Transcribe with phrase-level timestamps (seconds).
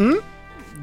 [0.00, 0.20] Mm?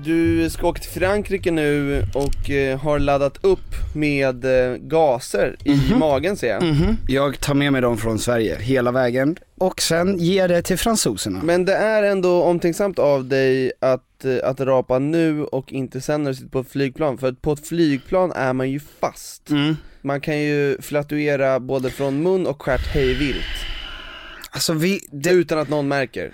[0.03, 5.93] Du ska åka till Frankrike nu och eh, har laddat upp med eh, gaser i
[5.99, 6.63] magen ser jag.
[6.63, 6.97] Mhm.
[7.07, 11.39] Jag tar med mig dem från Sverige hela vägen och sen ger det till fransoserna.
[11.43, 16.23] Men det är ändå omtänksamt av dig att, eh, att rapa nu och inte sen
[16.23, 19.49] när du sitter på ett flygplan, för att på ett flygplan är man ju fast.
[19.49, 19.75] Mm.
[20.01, 23.45] Man kan ju flatuera både från mun och stjärt hej vilt,
[24.51, 26.33] Alltså vi, det, utan att någon märker.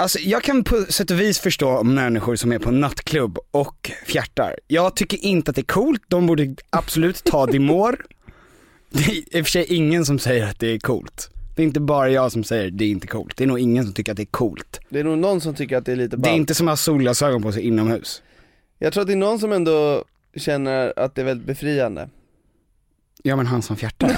[0.00, 4.56] Alltså jag kan på sätt och vis förstå människor som är på nattklubb och fjärtar.
[4.66, 8.06] Jag tycker inte att det är coolt, de borde absolut ta Dimor.
[8.90, 11.30] Det är i och för sig ingen som säger att det är coolt.
[11.56, 13.84] Det är inte bara jag som säger det är inte coolt, det är nog ingen
[13.84, 14.80] som tycker att det är coolt.
[14.88, 16.36] Det är nog någon som tycker att det är lite Det är ballt.
[16.36, 18.22] inte som att ha solglasögon på sig inomhus.
[18.78, 20.04] Jag tror att det är någon som ändå
[20.36, 22.08] känner att det är väldigt befriande.
[23.22, 24.16] Ja men han som fjärtar.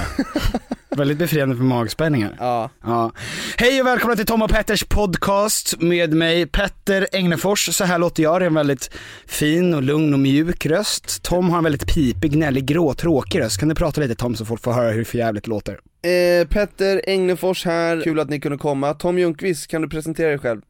[0.97, 2.37] Väldigt befriande för magspänningar.
[2.39, 2.71] Ja.
[2.85, 3.13] Ja.
[3.57, 7.75] Hej och välkomna till Tom och Petters podcast med mig Petter Egnefors.
[7.75, 8.91] Så här låter jag, det är en väldigt
[9.27, 11.23] fin och lugn och mjuk röst.
[11.23, 13.61] Tom har en väldigt pipig, gnällig, grå, tråkig röst.
[13.61, 15.73] Kan du prata lite Tom så folk får höra hur förjävligt det låter?
[16.03, 18.95] Eh, Petter Engnefors här, kul att ni kunde komma.
[18.95, 20.61] Tom Ljungqvist, kan du presentera dig själv?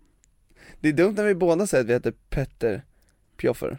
[0.81, 2.82] Det är dumt när vi båda säger att vi heter Petter
[3.41, 3.78] Pioffer.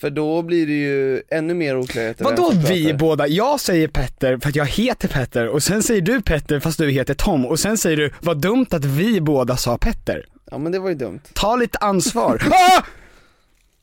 [0.00, 2.98] För då blir det ju ännu mer oklarheter Vadå vi pratar.
[2.98, 3.26] båda?
[3.26, 6.90] Jag säger Petter för att jag heter Petter och sen säger du Petter fast du
[6.90, 10.26] heter Tom och sen säger du, vad dumt att vi båda sa Petter.
[10.50, 11.20] Ja men det var ju dumt.
[11.32, 12.42] Ta lite ansvar.
[12.50, 12.82] ah!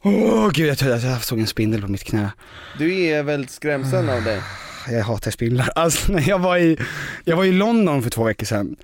[0.03, 2.31] Åh gud jag att jag såg en spindel på mitt knä.
[2.77, 4.41] Du är väldigt skrämseln av dig.
[4.89, 5.69] Jag hatar spindlar.
[5.75, 6.77] Alltså när jag var i,
[7.23, 8.75] jag var i London för två veckor sedan.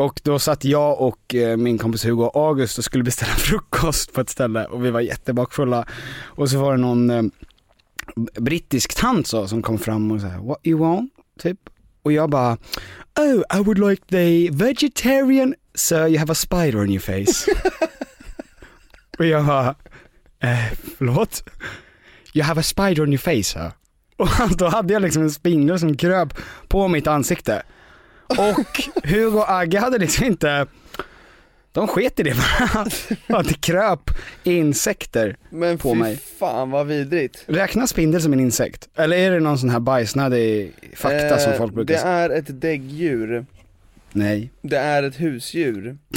[0.00, 4.12] Och då satt jag och eh, min kompis Hugo och August och skulle beställa frukost
[4.12, 5.86] på ett ställe och vi var jättebakfulla.
[6.22, 7.22] Och så var det någon eh,
[8.38, 11.12] brittisk tant så, som kom fram och sa what you want?
[11.38, 11.58] Typ.
[12.02, 12.56] Och jag bara
[13.18, 17.50] oh I would like the vegetarian so you have a spider on your face.
[19.18, 19.74] och jag bara
[20.42, 21.44] eh, förlåt?
[22.34, 23.72] You have a spider on your face sir.
[24.16, 26.34] Och då hade jag liksom en spindel som kröp
[26.68, 27.62] på mitt ansikte.
[28.30, 30.66] Och Hugo och Agge hade liksom inte,
[31.72, 33.38] de sket i det bara.
[33.38, 34.10] Att det kröp
[34.44, 36.18] insekter Men på mig.
[36.38, 37.44] fan vad vidrigt.
[37.46, 38.88] Räknas spindel som en insekt?
[38.96, 42.12] Eller är det någon sån här bajsnödig fakta som Eh, folk brukar Det säga?
[42.12, 43.46] är ett däggdjur.
[44.12, 44.50] Nej.
[44.62, 45.98] Det är ett husdjur.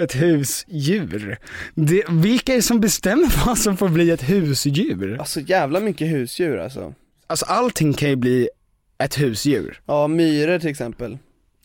[0.00, 1.38] Ett husdjur.
[1.74, 5.16] Det, vilka är det som bestämmer vad som får bli ett husdjur?
[5.18, 6.94] Alltså jävla mycket husdjur alltså.
[7.26, 8.48] Alltså allting kan ju bli
[8.98, 9.80] ett husdjur.
[9.86, 11.18] Ja, myror till exempel.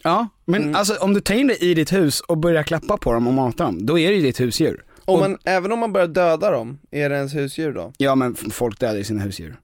[0.04, 0.76] Ja, men Mm.
[0.76, 3.34] alltså om du tar in det i ditt hus och börjar klappa på dem och
[3.34, 4.84] mata dem, då är det ju ditt husdjur.
[5.06, 7.94] Om Och- man, även om man börjar döda dem, är det ens husdjur då?
[7.98, 9.56] Ja men folk dödar ju sina husdjur.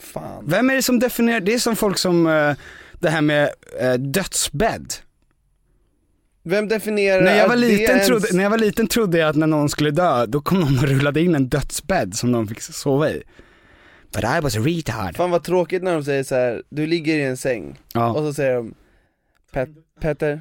[0.00, 0.44] Fan.
[0.46, 2.54] Vem är det som definierar, det är som folk som, eh,
[3.00, 3.50] det här med
[3.80, 4.94] eh, dödsbädd.
[6.42, 8.06] Vem definierar När jag, var liten ens...
[8.06, 10.78] trodde, när jag var liten trodde jag att när någon skulle dö, då kom någon
[10.78, 13.22] och rullade in en dödsbädd som de fick sova i.
[14.12, 15.16] But I was a retard.
[15.16, 18.14] Fan vad tråkigt när de säger så här: du ligger i en säng, och Ja.
[18.14, 18.74] så säger de
[19.52, 19.68] Pet
[20.00, 20.40] Petter,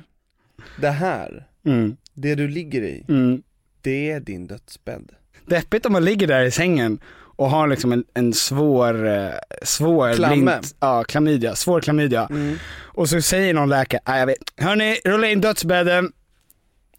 [0.82, 1.98] det här, Mm.
[2.14, 3.42] det du ligger i, Mm.
[3.82, 5.12] det är din dödsbädd.
[5.46, 7.00] Deppigt om man ligger där i sängen
[7.38, 9.30] och har liksom en, en svår, eh,
[9.64, 10.36] svår Klamme.
[10.36, 12.28] blint- ja, klamydia, svår klamydia.
[12.30, 12.56] Mm.
[12.84, 16.12] Och så säger någon läkare, nej jag vet, hörni, rulla in dödsbädden.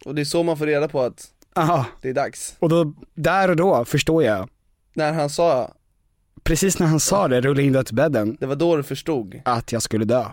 [0.05, 1.25] Och det är så man får reda på att
[1.55, 1.85] Aha.
[2.01, 2.55] det är dags.
[2.59, 4.49] Och då, där och då förstår jag.
[4.93, 5.73] När han sa,
[6.47, 9.81] Precis när han sa det, rulla in dödsbädden, det var då du förstod, att jag
[9.81, 10.25] skulle dö.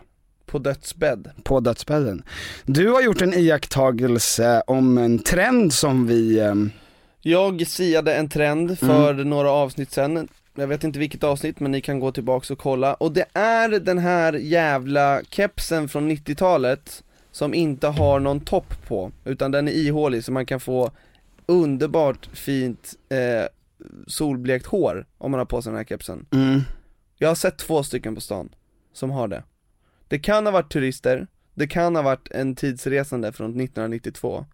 [0.47, 1.31] på dödsbädd.
[1.43, 2.23] På dödsbädden.
[2.65, 6.71] Du har gjort en iakttagelse om en trend som vi, ehm,
[7.21, 11.81] Jag siade en trend för några avsnitt sen, jag vet inte vilket avsnitt men ni
[11.81, 17.03] kan gå tillbaks och kolla, och det är den här jävla kepsen från 90-talet
[17.33, 20.91] som inte har någon topp på, utan den är ihålig så man kan få
[21.47, 23.49] underbart fint eh,
[24.07, 26.27] solblekt hår om man har på sig den här kepsen.
[26.33, 26.61] mm,
[27.19, 28.49] Jag har sett två stycken på stan
[28.93, 29.45] som har det.
[30.09, 34.47] Det kan ha varit turister, det kan ha varit en tidsresande från 1992.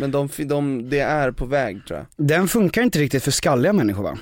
[0.00, 2.26] Men de, de, det är på väg tror jag.
[2.26, 4.18] den funkar inte riktigt för skalliga människor va?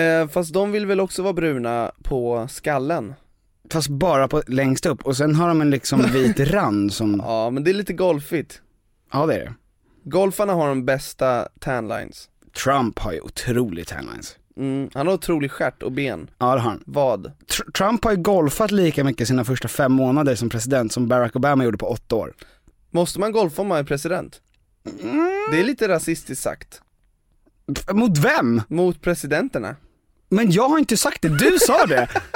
[0.00, 3.14] Eh, fast de vill väl också vara bruna på skallen?
[3.70, 7.50] Fast bara på, längst upp och sen har de en liksom vit rand som, Ja,
[7.50, 8.62] men det är lite golfigt.
[9.12, 9.54] ja det är det.
[10.04, 12.28] Golfarna har de bästa tanlines.
[12.64, 14.36] Trump har ju otroligt handlines.
[14.56, 16.30] Mm, han har otrolig stjärt och ben.
[16.38, 16.82] Ja det har han.
[16.86, 17.26] Vad?
[17.26, 21.36] Tr- Trump har ju golfat lika mycket sina första fem månader som president som Barack
[21.36, 22.34] Obama gjorde på åtta år.
[22.90, 24.40] Måste man golfa om man är president?
[25.50, 26.80] Det är lite rasistiskt sagt.
[27.92, 28.62] Mot vem?
[28.68, 29.76] Mot presidenterna.
[30.28, 32.08] Men jag har inte sagt det, du sa det!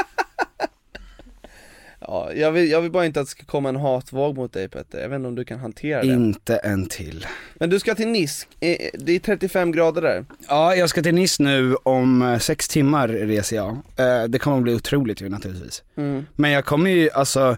[2.01, 4.69] Ja, jag vill, jag vill bara inte att det ska komma en hatvåg mot dig
[4.69, 6.07] Petter, jag vet inte om du kan hantera det.
[6.07, 7.27] inte en till.
[7.55, 10.25] Men du ska till Nice, Eh, det är 35 grader där.
[10.49, 13.71] Ja, jag ska till Nice nu om eh, sex timmar reser jag.
[13.97, 15.83] Eh, Det kommer att bli otroligt ju naturligtvis.
[15.97, 16.27] Mm.
[16.37, 17.57] Men jag kommer ju, alltså,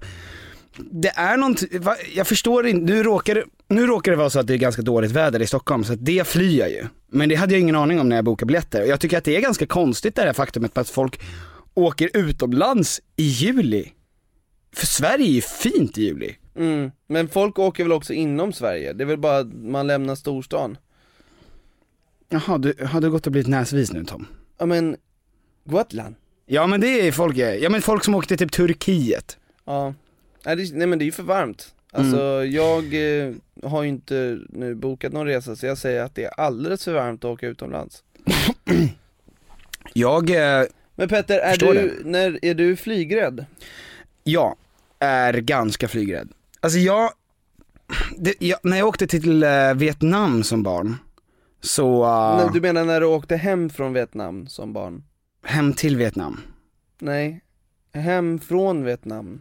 [0.90, 1.68] det är någonting,
[2.14, 4.82] jag förstår inte, nu råkar, det- nu råkar det vara så att det är ganska
[4.82, 6.84] dåligt väder i Stockholm så det flyr jag ju.
[7.08, 8.84] Men det hade jag ingen aning om när jag bokade biljetter.
[8.84, 11.20] Jag tycker att det är ganska konstigt det här faktumet på att folk
[11.74, 13.88] åker utomlands i juli.
[14.72, 16.34] För Sverige är ju fint i juli.
[16.56, 16.90] Mm.
[17.06, 20.78] Men folk åker väl också inom Sverige, det är väl bara att man lämnar storstan.
[22.28, 24.26] Jaha, du, har du gått och blivit näsvis nu Tom?
[24.58, 24.96] Ja men,
[25.64, 26.14] Gotland?
[26.46, 29.38] Ja men det är folk, ja men folk som åkte till typ Turkiet.
[29.64, 29.94] Ja.
[30.44, 31.74] Nej, det, nej men det är ju för varmt.
[31.92, 33.32] Alltså jag eh,
[33.62, 36.92] har ju inte nu bokat någon resa så jag säger att det är alldeles för
[36.92, 38.04] varmt att åka utomlands.
[39.94, 43.46] Jag, eh, Men Petter, är du, när, är du flygrädd?
[44.24, 44.56] jag
[45.02, 46.28] är ganska flygrädd.
[46.60, 47.10] Alltså jag,
[48.18, 50.96] det, jag när jag åkte till eh, Vietnam som barn,
[51.60, 55.04] så, eh, Nej, Du menar när du åkte hem från Vietnam som barn?
[55.44, 56.40] hem till Vietnam.
[56.98, 57.40] Nej,
[57.92, 59.40] hem från Vietnam.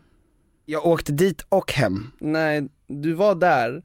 [0.66, 2.12] Jag åkte dit och hem.
[2.20, 3.84] Nej, du var där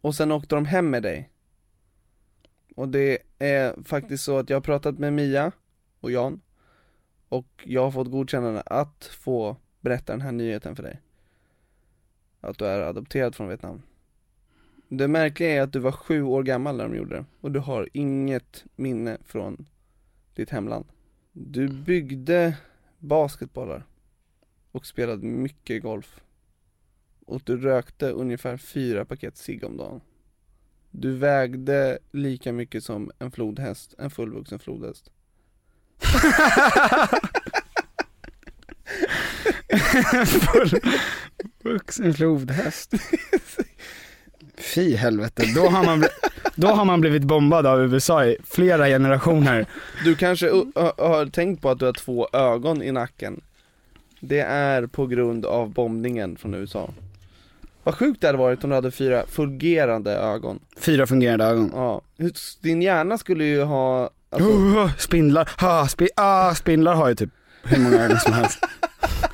[0.00, 1.30] och sen åkte de hem med dig.
[2.76, 5.52] Och det är faktiskt så att jag har pratat med Mia
[6.00, 6.40] och Jan
[7.28, 11.00] och jag har fått godkännande att få berätta den här nyheten för dig.
[12.40, 13.82] Att du är adopterad från Vietnam.
[14.88, 17.58] Det märkliga är att du var sju år gammal när de gjorde det och du
[17.60, 19.66] har inget minne från
[20.34, 20.84] ditt hemland.
[21.32, 22.56] Du byggde
[22.98, 23.86] basketbollar
[24.72, 26.20] och spelade mycket golf
[27.26, 30.00] och du rökte ungefär fyra paket cigg om dagen.
[30.90, 35.10] Du vägde lika mycket som en flodhäst, en fullvuxen flodhäst.
[40.26, 40.80] Full
[41.62, 42.94] vuxen flodhäst.
[44.58, 46.04] Fy helvete, då har, man
[46.54, 49.66] då har man blivit bombad av USA i flera generationer.
[50.04, 53.40] Du kanske har tänkt på att du har två ögon i nacken.
[54.20, 56.90] Det är på grund av bombningen från USA.
[57.82, 60.58] Vad sjukt det hade varit om du hade fyra fungerande ögon.
[60.78, 61.70] Fyra fungerande ögon.
[61.74, 62.02] Ja,
[62.60, 67.30] din hjärna skulle ju ha, alltså, Oh, spindlar, ha, spi, ah, spindlar har ju typ
[67.62, 68.58] hur många ögon som helst.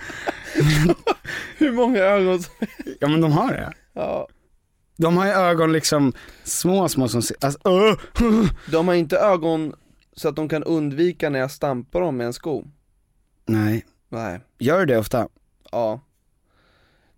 [1.58, 2.54] hur många ögon som,
[3.00, 3.72] Ja men de har det.
[3.92, 4.28] ja.
[4.96, 6.12] De har ju ögon liksom
[6.44, 9.74] små, små som ser, alltså, uh, De har inte ögon
[10.12, 12.64] så att de kan undvika när jag stampar dem med en sko.
[13.46, 14.40] Nej, Nej.
[14.58, 15.28] gör det ofta.
[15.72, 16.00] Ja.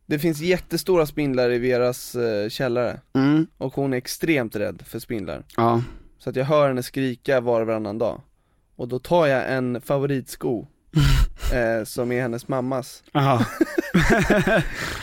[0.07, 4.99] Det finns jättestora spindlar i Veras eh, källare Mm, och hon är extremt rädd för
[4.99, 5.45] spindlar.
[5.57, 5.83] ja.
[6.19, 8.21] Så att jag hör henne skrika var och varannan dag.
[8.77, 10.67] Och då tar jag en favoritsko
[11.53, 13.03] eh, som är hennes mammas.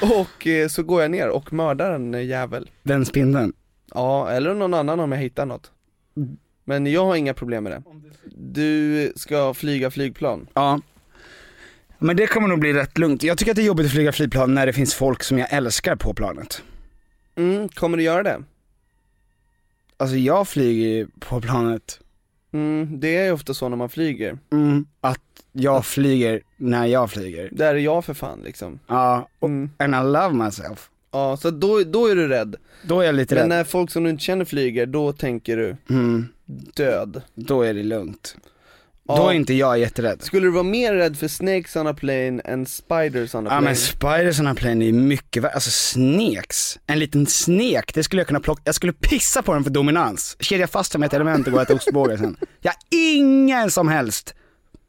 [0.01, 2.69] Och eh, så går jag ner och mördar en eh, jävel.
[2.83, 3.53] den spindeln.
[3.93, 5.71] Ja, eller någon annan om jag hittar något.
[6.65, 7.83] Men jag har inga problem med det.
[8.36, 10.48] Du ska flyga flygplan.
[10.53, 10.81] Ja.
[12.00, 13.24] Men det kommer nog bli rätt lugnt.
[13.24, 15.53] Jag tycker att det är jobbigt att flyga flygplan när det finns folk som jag
[15.53, 16.63] älskar på planet.
[17.36, 18.43] Mm, kommer du göra det?
[19.98, 22.00] Alltså jag flyger på planet,
[22.53, 24.38] Mm, det är ju ofta så när man flyger.
[24.51, 27.50] mm, att jag flyger när jag flyger.
[27.51, 28.79] Där är jag för fan liksom.
[28.88, 29.70] Ja, och, Mm.
[29.77, 30.89] and I love myself.
[31.12, 32.55] Ja, så då, då är du rädd.
[32.88, 33.50] Då är jag lite Men rädd.
[33.50, 36.27] när folk som du inte känner flyger, då tänker du Mm,
[36.75, 37.22] död.
[37.36, 38.36] då är det lugnt.
[39.08, 39.15] Ja.
[39.17, 40.22] Då är inte jag jätterädd.
[40.22, 43.50] Skulle du vara mer rädd för snakes on a plane än spiders on a Ja
[43.50, 43.62] plane?
[43.62, 48.20] men spiders on a plane är mycket värre, alltså sneks, en liten snek, det skulle
[48.20, 51.13] jag kunna plocka, jag skulle pissa på den för dominans, kedja fast den med ett
[51.13, 52.36] element och gå och äta ostbågar sen.
[52.62, 54.36] Jag har ingen som helst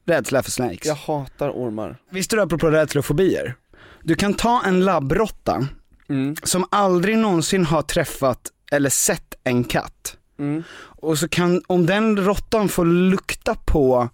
[0.07, 0.87] rädsla för snakes.
[0.87, 1.97] Jag hatar ormar.
[2.11, 3.55] Visste du apropå rädsla och fobier?
[4.03, 5.69] Du kan ta en labbråtta
[6.09, 6.37] Mm.
[6.43, 8.41] som aldrig någonsin har träffat
[8.73, 10.17] eller sett en katt.
[10.39, 10.63] Mm.
[10.75, 14.09] Och så kan, om den råttan får lukta på,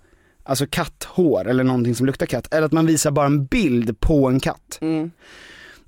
[0.44, 4.28] alltså katthår eller någonting som luktar katt, eller att man visar bara en bild på
[4.28, 4.78] en katt.
[4.80, 5.10] Mm.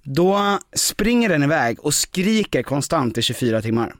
[0.03, 3.95] Då springer den iväg och skriker konstant i 24 timmar.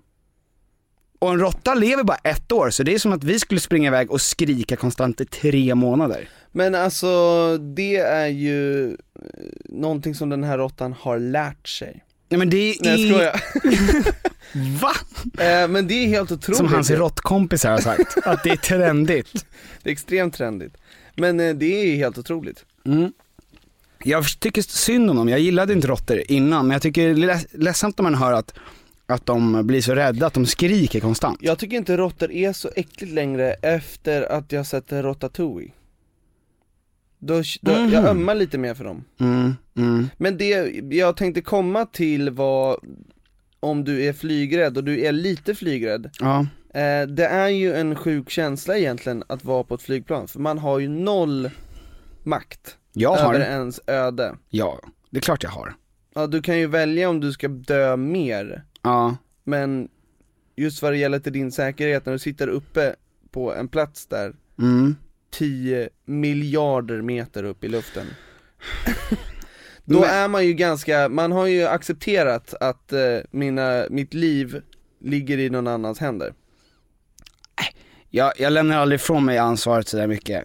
[1.21, 3.89] Och en råtta lever bara ett år, så det är som att vi skulle springa
[3.89, 6.29] iväg och skrika konstant i tre månader.
[6.53, 8.97] Men alltså, det är ju eh,
[9.65, 12.05] någonting som den här råttan har lärt sig.
[12.29, 13.41] Nej men det är Nej jag skojar.
[14.81, 14.93] Va?
[15.45, 16.57] eh, men det är helt otroligt.
[16.59, 19.47] Som hans råttkompisar har sagt, att det är trendigt.
[19.83, 20.77] Det är extremt trendigt.
[21.17, 22.65] Men eh, det är helt otroligt.
[22.87, 23.13] Mm.
[24.05, 27.15] Jag tycker synd om dem, jag gillade inte råttor innan, men jag tycker det är
[27.15, 28.55] leds- ledsamt när man hör att,
[29.11, 31.39] att de blir så rädda att de skriker konstant.
[31.43, 35.71] Jag tycker inte råttor är så äckligt längre efter att jag sett Ratatouille.
[37.19, 37.91] Då, då, Mhm.
[37.91, 39.05] Jag ömmar lite mer för dem.
[39.21, 40.09] Mm, mm.
[40.17, 40.49] Men det
[40.95, 42.79] jag tänkte komma till var,
[43.61, 46.41] om du är flygrädd och du är lite flygrädd, Ja.
[46.75, 50.59] eh, det är ju en sjuk känsla egentligen att vara på ett flygplan, för man
[50.59, 51.51] har ju noll
[52.23, 54.35] makt Jag har, över ens öde.
[54.51, 55.75] ja, det är klart jag har.
[56.15, 59.89] Ja, du kan ju välja om du ska dö mer, Ja, men
[60.57, 62.95] just vad det gäller till din säkerhet när du sitter uppe
[63.31, 64.97] på en plats där mm.
[65.31, 68.07] 10 miljarder meter upp i luften
[69.85, 74.63] Då Men- är man ju ganska, man har ju accepterat att eh, mina, mitt liv
[75.01, 76.35] ligger i någon annans händer
[78.11, 80.45] Jag, jag lämnar aldrig ifrån mig ansvaret sådär mycket.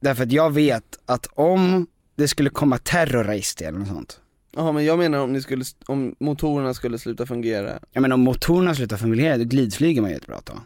[0.00, 4.20] Därför att jag vet att om det skulle komma terrorister eller något sånt.
[4.50, 8.20] Jaha men jag menar om ni skulle, om motorerna skulle sluta fungera Jag menar om
[8.20, 10.60] motorerna slutar fungera, då glidflyger man ju ett bra tag.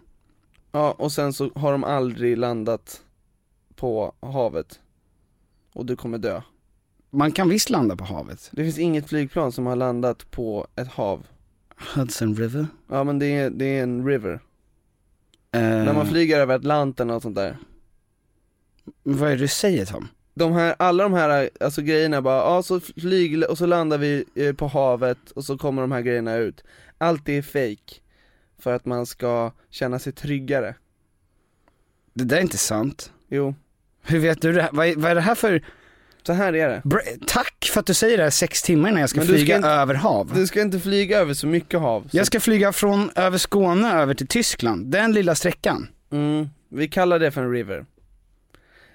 [0.72, 3.02] Ja och sen så har de aldrig landat
[3.74, 4.80] på havet
[5.74, 6.42] Och du kommer dö
[7.10, 8.48] Man kan visst landa på havet.
[8.52, 11.26] Det finns inget flygplan som har landat på ett hav
[11.94, 12.66] Hudson River.
[12.90, 14.40] Ja men det är, det är en river
[15.54, 17.58] Eh, När man flyger över Atlanten och sånt där
[19.02, 20.08] men vad är det du säger Tom?
[20.34, 24.24] De här, alla de här alltså grejerna bara, ja så flyg och så landar vi
[24.34, 26.64] eh, på havet och så kommer de här grejerna ut
[26.98, 27.94] Allt är fake
[28.58, 30.74] För att man ska känna sig tryggare
[32.14, 33.12] Det där är inte sant.
[33.28, 33.54] Jo,
[34.02, 34.70] Hur vet du det här?
[34.72, 35.62] Vad är, vad är det här för,
[36.26, 39.00] så här är det Bra- tack för att du säger det här sex timmar innan
[39.00, 40.32] jag ska du ska flyga inte- över hav.
[40.34, 43.92] Du ska inte flyga över så mycket hav så, Jag ska flyga från över Skåne
[43.92, 45.88] över till Tyskland, den lilla sträckan.
[46.12, 47.86] mm, Vi kallar det för en river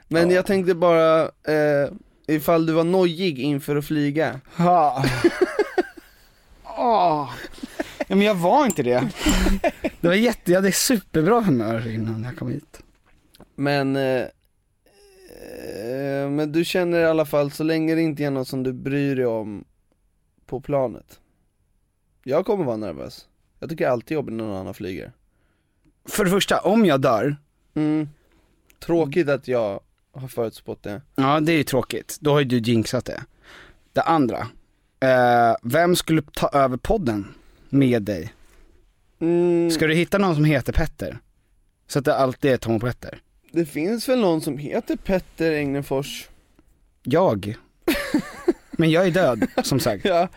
[0.07, 0.35] Men Ja.
[0.35, 1.91] jag tänkte bara, eh,
[2.27, 5.03] ifall du var nojig inför att flyga Ja.
[6.63, 7.29] Åh.
[8.07, 9.09] Ja, men jag var inte det.
[10.01, 12.79] Det var jätte, jag hade superbra humör innan jag kom hit.
[13.55, 14.21] Men, eh,
[15.41, 18.73] eh, men du känner i alla fall, så länge det inte är något som du
[18.73, 19.63] bryr dig om
[20.45, 21.19] på planet
[22.23, 23.27] Jag kommer vara nervös
[23.59, 25.11] Jag tycker alltid jobbigt när någon annan flyger
[26.05, 27.35] För det första, om jag dör,
[27.73, 28.09] mm.
[28.79, 29.79] Tråkigt att jag
[30.17, 33.23] har förutspått det ja det är ju tråkigt, då har ju du jinxat det.
[33.93, 34.47] Det andra,
[34.99, 37.33] eh, vem skulle ta över podden
[37.69, 38.33] med dig?
[39.19, 39.71] mm.
[39.71, 41.19] Ska du hitta någon som heter Petter?
[41.87, 43.19] Så att det alltid är Tom och Petter?
[43.51, 46.27] Det finns väl någon som heter Petter Engnefors?
[47.03, 47.55] Jag?
[48.71, 50.05] Men jag är död, som sagt.
[50.07, 50.29] Ja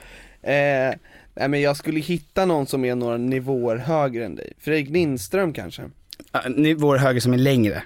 [0.50, 0.94] eh,
[1.34, 5.52] Nej men jag skulle hitta någon som är några nivåer högre än dig Fredrik Lindström
[5.52, 5.82] kanske?
[5.82, 7.82] Uh, ni, vår höger som är längre.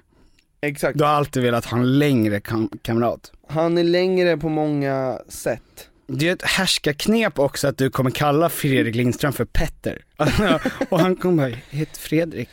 [0.66, 3.32] Exakt, Du har alltid velat ha en längre kam- kamrat.
[3.48, 8.48] han är längre på många sätt Det är ett härskarknep också att du kommer kalla
[8.48, 10.04] Fredrik Lindström för Petter.
[10.88, 12.48] och han kommer bara, jag heter Fredrik.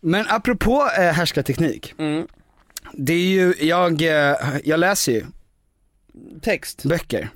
[0.00, 2.26] Men apropå eh, härskarteknik, mm.
[2.92, 5.24] det är ju, jag, eh, jag läser ju
[6.42, 6.82] Text?
[6.84, 7.28] böcker.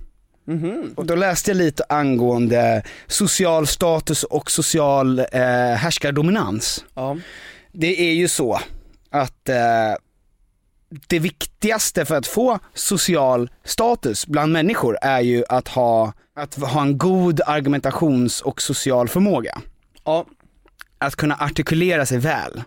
[0.45, 0.93] Mhm.
[0.97, 5.27] Och då läste jag lite angående social status och social eh,
[5.77, 6.85] härskardominans.
[6.95, 7.17] Ja.
[7.73, 8.61] Det är ju så
[9.11, 9.57] att eh,
[11.07, 16.83] det viktigaste för att få social status bland människor är ju att ha, att ha
[16.83, 19.59] en god argumentations och social förmåga.
[20.05, 20.27] Ja.
[20.99, 22.63] Att kunna artikulera sig väl.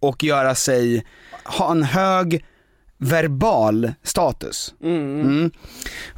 [0.00, 1.06] Och göra sig,
[1.44, 2.44] ha en hög
[2.98, 4.74] verbal status.
[4.82, 5.20] Mm.
[5.20, 5.50] Mm.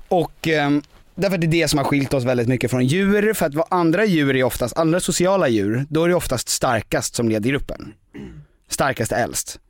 [0.09, 0.83] Och ehm,
[1.15, 3.67] därför är det det som har skilt oss väldigt mycket från djur, för att vad
[3.71, 7.93] andra djur är oftast, andra sociala djur, då är det oftast starkast som leder gruppen.
[8.69, 9.61] Starkast är äldst.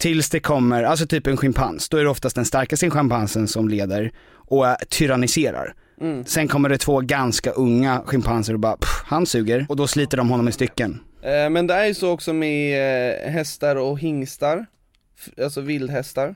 [0.00, 3.68] Tills det kommer, alltså typ en schimpans, då är det oftast den starkaste schimpansen som
[3.68, 5.74] leder och äh, tyranniserar.
[6.00, 6.24] Mm.
[6.24, 10.16] Sen kommer det två ganska unga schimpanser och bara, "Pff, han suger, och då sliter
[10.16, 11.00] de honom i stycken.
[11.22, 14.66] Eh, Men det är ju så också med eh, hästar och hingstar,
[15.42, 16.34] alltså vildhästar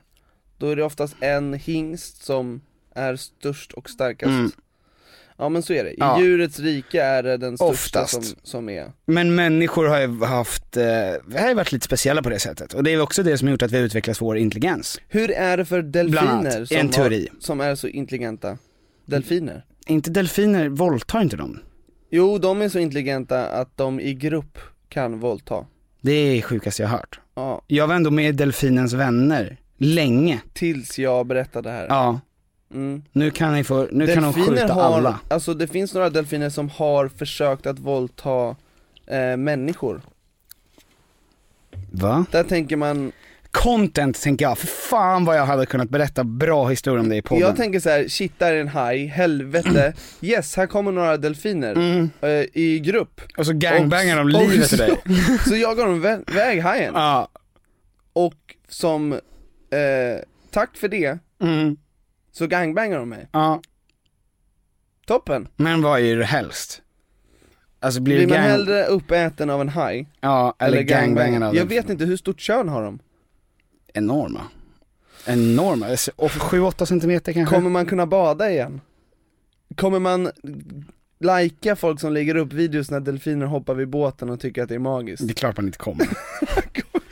[0.57, 2.61] Då är det oftast en hingst som
[2.95, 4.51] är störst och starkast Mm.
[5.37, 6.21] Ja men så är det, i Ja.
[6.21, 8.13] djurets rike är det den största Oftast.
[8.13, 10.83] som, som är Men människor har ju haft, eh,
[11.27, 12.73] vi har ju varit lite speciella på det sättet.
[12.73, 14.99] Och det är också det som har gjort att vi har utvecklat vår intelligens.
[15.09, 17.27] Hur är det för delfiner annat, som, en teori.
[17.33, 18.57] Har, som är så intelligenta?
[19.05, 19.65] Delfiner?
[19.87, 21.59] Inte delfiner, våldtar inte de?
[22.09, 24.57] Jo, de är så intelligenta att de i grupp
[24.89, 25.65] kan våldta
[26.01, 27.19] Det är sjukaste jag har hört.
[27.35, 30.41] Ja, Jag var ändå med i Delfinens vänner, länge.
[30.53, 32.19] tills jag berättade det här Ja,
[32.75, 33.03] mm.
[33.11, 35.19] nu kan ni få, nu kan de Delfiner skjuta har, alla.
[35.27, 38.55] alltså det finns några delfiner som har försökt att våldta
[39.07, 40.01] eh, människor
[41.91, 42.25] Va?
[42.31, 43.11] Där tänker man,
[43.51, 47.21] Content tänker jag, för fan vad jag hade kunnat berätta bra historia om det i
[47.21, 47.41] podden.
[47.41, 51.71] jag tänker så här: shit där är en haj, helvete, yes här kommer några delfiner
[51.71, 52.09] mm.
[52.21, 54.97] eh, i grupp Och så gangbangar de livet ur dig.
[55.47, 57.27] så, jagar de vä- iväg hajen, Ja.
[58.13, 59.19] och som eh,
[60.51, 61.77] tack för det Mm.
[62.37, 63.61] Så gangbangar de mig, ja.
[65.05, 65.47] toppen!
[65.55, 66.81] Men vad är det helst?
[67.79, 68.47] Alltså blir, Blir man gang...
[68.47, 72.69] hellre uppäten av en haj, Ja, eller, gangbangarna av Jag vet inte, hur stort kön
[72.69, 72.99] har de?
[73.93, 74.41] Enorma.
[75.25, 77.55] Enorma, och 7-8 centimeter kanske?
[77.55, 78.81] Kommer man kunna bada igen?
[79.75, 80.31] Kommer man
[81.19, 84.75] lajka folk som lägger upp videos när delfiner hoppar vid båten och tycker att det
[84.75, 85.27] är magiskt?
[85.27, 86.07] Det är klart man inte kommer.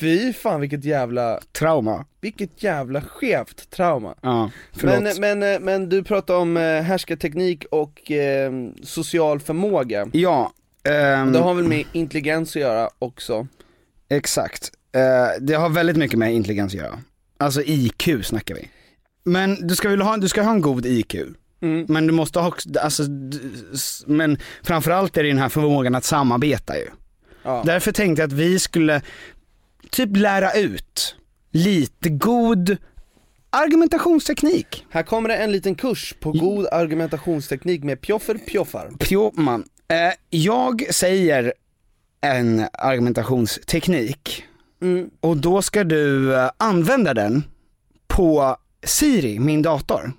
[0.00, 2.04] Fy fan vilket jävla, Trauma.
[2.20, 5.02] vilket jävla skevt trauma Ja, förlåt.
[5.02, 10.52] men, men, eh, men du pratar om eh, härskarteknik och eh, social förmåga ja,
[10.88, 13.46] ehm, Det har väl med intelligens att göra också?
[14.10, 14.70] exakt.
[14.94, 16.98] Eh, det har väldigt mycket med intelligens att göra.
[17.38, 18.68] Alltså IQ snackar vi.
[19.24, 21.14] Men du ska väl ha, du ska ha en god IQ.
[21.62, 21.86] Mm.
[21.88, 23.02] Men du måste ha, också- alltså,
[23.74, 26.86] s- men framförallt är det den här förmågan att samarbeta ju.
[27.42, 27.62] Ja.
[27.66, 29.02] Därför tänkte jag att vi skulle
[29.90, 31.16] typ lära ut
[31.50, 32.76] lite god
[33.50, 34.86] argumentationsteknik.
[34.90, 39.64] Här kommer det en liten kurs på god argumentationsteknik med Pjoffer Pjoffar Pjåman.
[39.88, 41.52] Eh, jag säger
[42.20, 44.44] en argumentationsteknik
[44.82, 45.10] mm.
[45.20, 47.44] och då ska du eh, använda den
[48.06, 50.12] på Siri, min dator.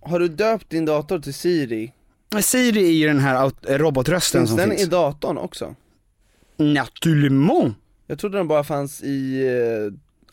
[0.00, 1.92] Har du döpt din dator till Siri?
[2.42, 4.82] Siri är ju den här aut- robotrösten Finns som den finns.
[4.82, 5.74] i datorn också?
[6.56, 7.74] Naturligtvis.
[8.10, 9.46] Jag trodde den bara fanns i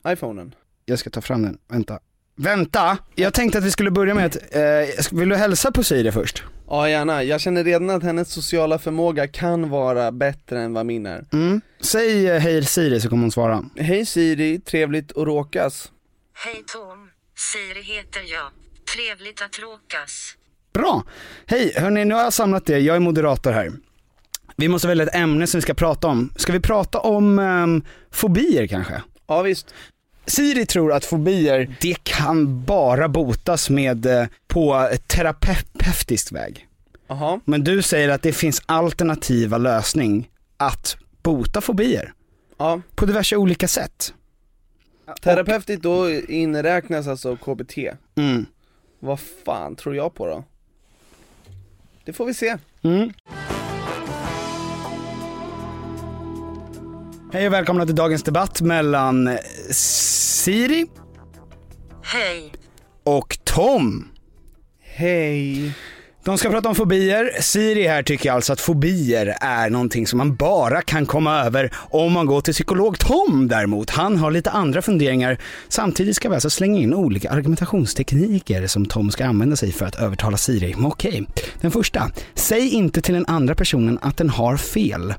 [0.05, 1.99] eh, iPhonen Jag ska ta fram den, vänta.
[2.35, 2.97] Vänta!
[3.15, 6.43] Jag tänkte att vi skulle börja med att, eh, vill du hälsa på Siri först?
[6.67, 11.05] Ja gärna, jag känner redan att hennes sociala förmåga kan vara bättre än vad min
[11.05, 11.61] är Mm.
[11.81, 13.65] Säg eh, hej Siri så kommer hon svara.
[13.75, 15.91] Hej Siri, trevligt att råkas
[16.45, 18.51] Hej Tom, Siri heter jag.
[18.95, 20.38] Trevligt att råkas.
[20.73, 21.03] Bra!
[21.45, 23.71] Hej, hörni nu har jag samlat det, jag är moderator här.
[24.55, 26.29] Vi måste välja ett ämne som vi ska prata om.
[26.35, 29.01] Ska vi prata om ehm, fobier kanske?
[29.27, 29.73] Ja visst,
[30.25, 36.67] Siri tror att fobier, det kan bara botas med, eh, på terapeutisk väg.
[37.07, 42.13] jaha, Men du säger att det finns alternativa lösning att bota fobier
[42.57, 44.13] ja på diverse olika sätt.
[45.21, 47.77] Terapeutiskt då inräknas alltså KBT
[48.15, 48.45] Mm.
[48.99, 50.43] Vad fan tror jag på då?
[52.05, 53.13] Det får vi se Mm.
[57.35, 59.37] Hej och välkomna till dagens debatt mellan
[59.71, 60.85] Siri
[62.03, 62.53] Hej.
[63.03, 64.07] och Tom.
[64.81, 65.71] Hej
[66.25, 67.41] De ska prata om fobier.
[67.41, 72.13] Siri här tycker alltså att fobier är någonting som man bara kan komma över om
[72.13, 72.99] man går till psykolog.
[72.99, 75.37] Tom däremot, han har lite andra funderingar.
[75.67, 79.95] Samtidigt ska vi alltså slänga in olika argumentationstekniker som Tom ska använda sig för att
[79.95, 80.73] övertala Siri.
[80.77, 81.27] Men okej,
[81.61, 82.11] den första.
[82.33, 85.13] Säg inte till den andra personen att den har fel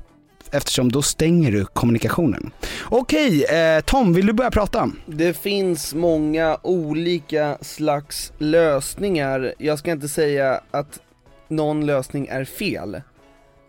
[0.51, 2.51] eftersom då stänger du kommunikationen.
[2.89, 4.91] Okej, eh, Tom, vill du börja prata?
[5.05, 9.53] Det finns många olika slags lösningar.
[9.57, 10.99] Jag ska inte säga att
[11.47, 13.01] någon lösning är fel,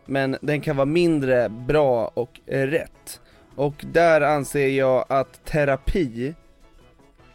[0.07, 3.21] men den kan vara mindre bra och rätt.
[3.57, 6.35] Och där anser jag att terapi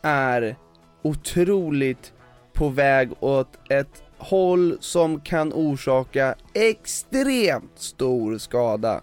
[0.02, 0.56] är
[1.02, 2.14] otroligt
[2.54, 9.02] på väg åt ett håll som kan orsaka extremt stor skada.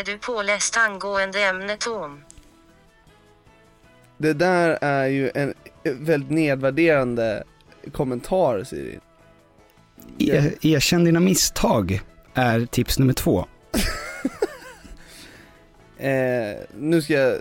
[0.00, 2.20] Är du påläst angående ämnet Tom?
[4.18, 7.44] Det där är ju en väldigt nedvärderande
[7.92, 8.98] kommentar Siri.
[10.18, 12.00] E- erkänn dina misstag
[12.34, 13.46] är tips nummer två.
[15.98, 17.40] Eh, nu ska jag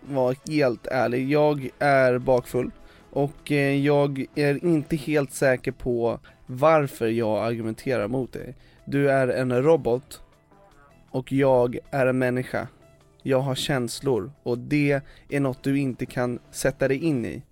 [0.00, 2.70] vara helt ärlig, jag är bakfull
[3.10, 8.54] och eh, jag är inte helt säker på varför jag argumenterar mot dig.
[8.84, 10.20] Du är en robot
[11.10, 12.68] och jag är en människa.
[13.22, 17.42] Jag har känslor och det är något du inte kan sätta dig in i.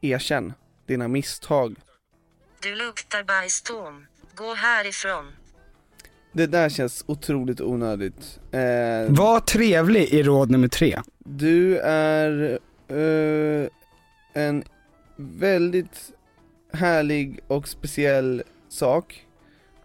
[0.00, 0.52] Erkänn
[0.86, 1.76] dina misstag.
[2.62, 4.06] Du luktar bajs Tom.
[4.34, 5.32] Gå härifrån.
[6.32, 8.40] Det där känns otroligt onödigt.
[8.52, 8.60] Eh,
[9.08, 11.00] Var trevlig i råd nummer tre.
[11.18, 12.58] Du är
[12.88, 13.68] eh,
[14.32, 14.64] en
[15.16, 16.12] väldigt
[16.72, 19.26] härlig och speciell sak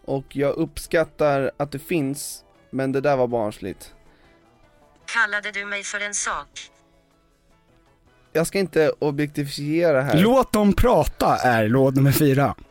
[0.06, 3.94] och jag uppskattar att du finns, men det där var barnsligt.
[5.06, 6.72] Kallade du mig för en sak?
[8.32, 10.22] Jag ska inte objektifiera här.
[10.22, 12.56] Låt dem prata är råd nummer fyra.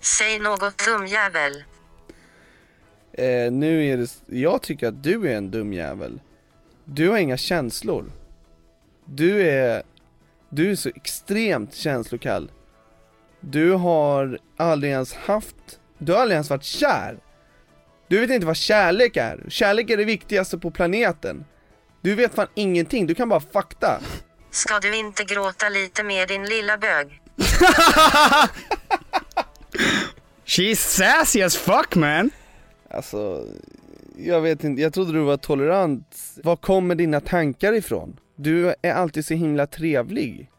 [0.00, 1.64] Säg något dumjävel.
[3.12, 6.20] Eh, nu är det, jag tycker att du är en dum jävel.
[6.84, 8.12] Du har inga känslor.
[9.04, 9.82] Du är,
[10.48, 12.50] du är så extremt känslokall.
[13.50, 15.56] Du har aldrig ens haft,
[15.98, 17.18] du har aldrig ens varit kär.
[18.08, 19.44] Du vet inte vad kärlek är.
[19.48, 21.44] Kärlek är det viktigaste på planeten.
[22.00, 24.00] Du vet fan ingenting, du kan bara fakta.
[24.50, 27.20] Ska du inte gråta lite mer din lilla bög?
[30.46, 32.30] She's sassy as fuck man.
[32.90, 33.46] Alltså,
[34.16, 36.16] jag vet inte, jag trodde du var tolerant.
[36.42, 38.16] Var kommer dina tankar ifrån?
[38.36, 40.50] Du är alltid så himla trevlig.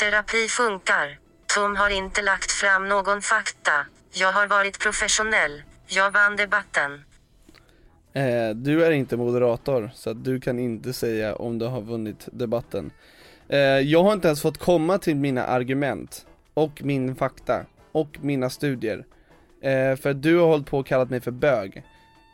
[0.00, 1.23] Terapi funkar.
[1.54, 3.86] Tom har inte lagt fram någon fakta.
[4.12, 5.62] Jag har varit professionell.
[5.86, 7.04] Jag vann debatten.
[8.12, 12.90] Eh, du är inte moderator, så du kan inte säga om du har vunnit debatten.
[13.48, 18.50] Eh, jag har inte ens fått komma till mina argument, och min fakta, och mina
[18.50, 19.04] studier.
[19.62, 21.82] Eh, för du har hållit på och kallat mig för bög.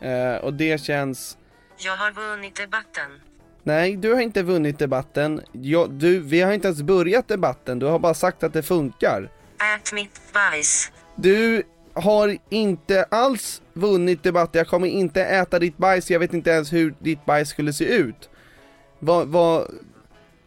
[0.02, 1.38] Eh, och det känns,
[1.76, 3.20] Jag har vunnit debatten.
[3.62, 7.86] Nej du har inte vunnit debatten, jag, du, vi har inte ens börjat debatten, du
[7.86, 9.30] har bara sagt att det funkar.
[9.76, 10.92] Ät mitt bajs.
[11.16, 16.50] Du har inte alls vunnit debatten, jag kommer inte äta ditt bajs, jag vet inte
[16.50, 18.30] ens hur ditt bajs skulle se ut.
[18.98, 19.74] Vad, vad,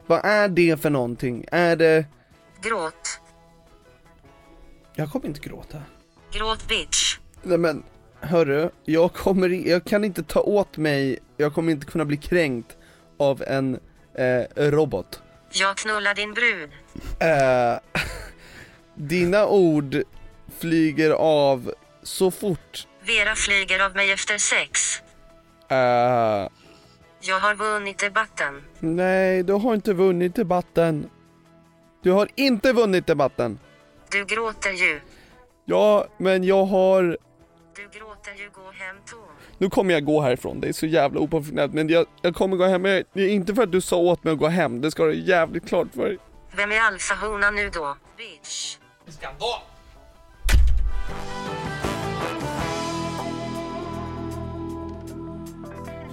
[0.07, 1.45] vad är det för någonting?
[1.51, 2.05] Är det...
[2.61, 3.19] Gråt.
[4.95, 5.81] Jag kommer inte gråta.
[6.31, 7.17] Gråt bitch.
[7.43, 7.83] Nej men,
[8.19, 12.77] hörru, jag kommer jag kan inte ta åt mig, jag kommer inte kunna bli kränkt
[13.29, 13.79] av en
[14.15, 15.21] eh, robot.
[15.51, 16.69] Jag knullar din brud.
[17.19, 17.79] Eh,
[18.95, 19.95] dina ord
[20.59, 22.87] flyger av så fort.
[23.01, 25.01] Vera flyger av mig efter sex.
[25.67, 26.47] Eh,
[27.21, 28.61] Jag har vunnit debatten.
[28.79, 31.09] nej, du har inte vunnit debatten.
[32.03, 33.59] Du har inte vunnit debatten.
[34.11, 35.01] Du gråter ju.
[35.65, 37.17] Ja, men jag har...
[37.75, 38.49] Du gråter ju.
[38.49, 39.32] Gå hem Tom.
[39.63, 42.65] Nu kommer jag gå härifrån, det är så jävla oprofessionellt men jag, jag kommer gå
[42.65, 45.05] hem, det är inte för att du sa åt mig att gå hem, det ska
[45.05, 46.17] du jävligt klart för dig.
[46.55, 47.97] Vem är alfahona nu då?
[48.17, 48.77] Bitch.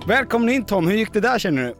[0.06, 1.74] Välkommen in Tom, hur gick det där känner du?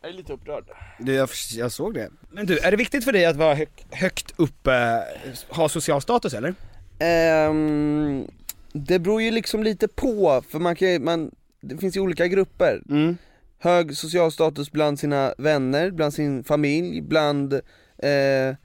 [0.00, 0.64] Jag är lite upprörd.
[0.98, 2.10] du jag, jag såg det.
[2.30, 5.04] Men du, är det viktigt för dig att vara hög, högt uppe,
[5.48, 6.54] ha social status eller?
[6.98, 8.26] Ehm,
[8.72, 11.30] det beror ju liksom lite på, för man kan man,
[11.60, 12.82] det finns ju olika grupper.
[12.88, 13.16] Mm.
[13.58, 17.52] Hög social status bland sina vänner, bland sin familj, bland
[17.98, 18.56] eh,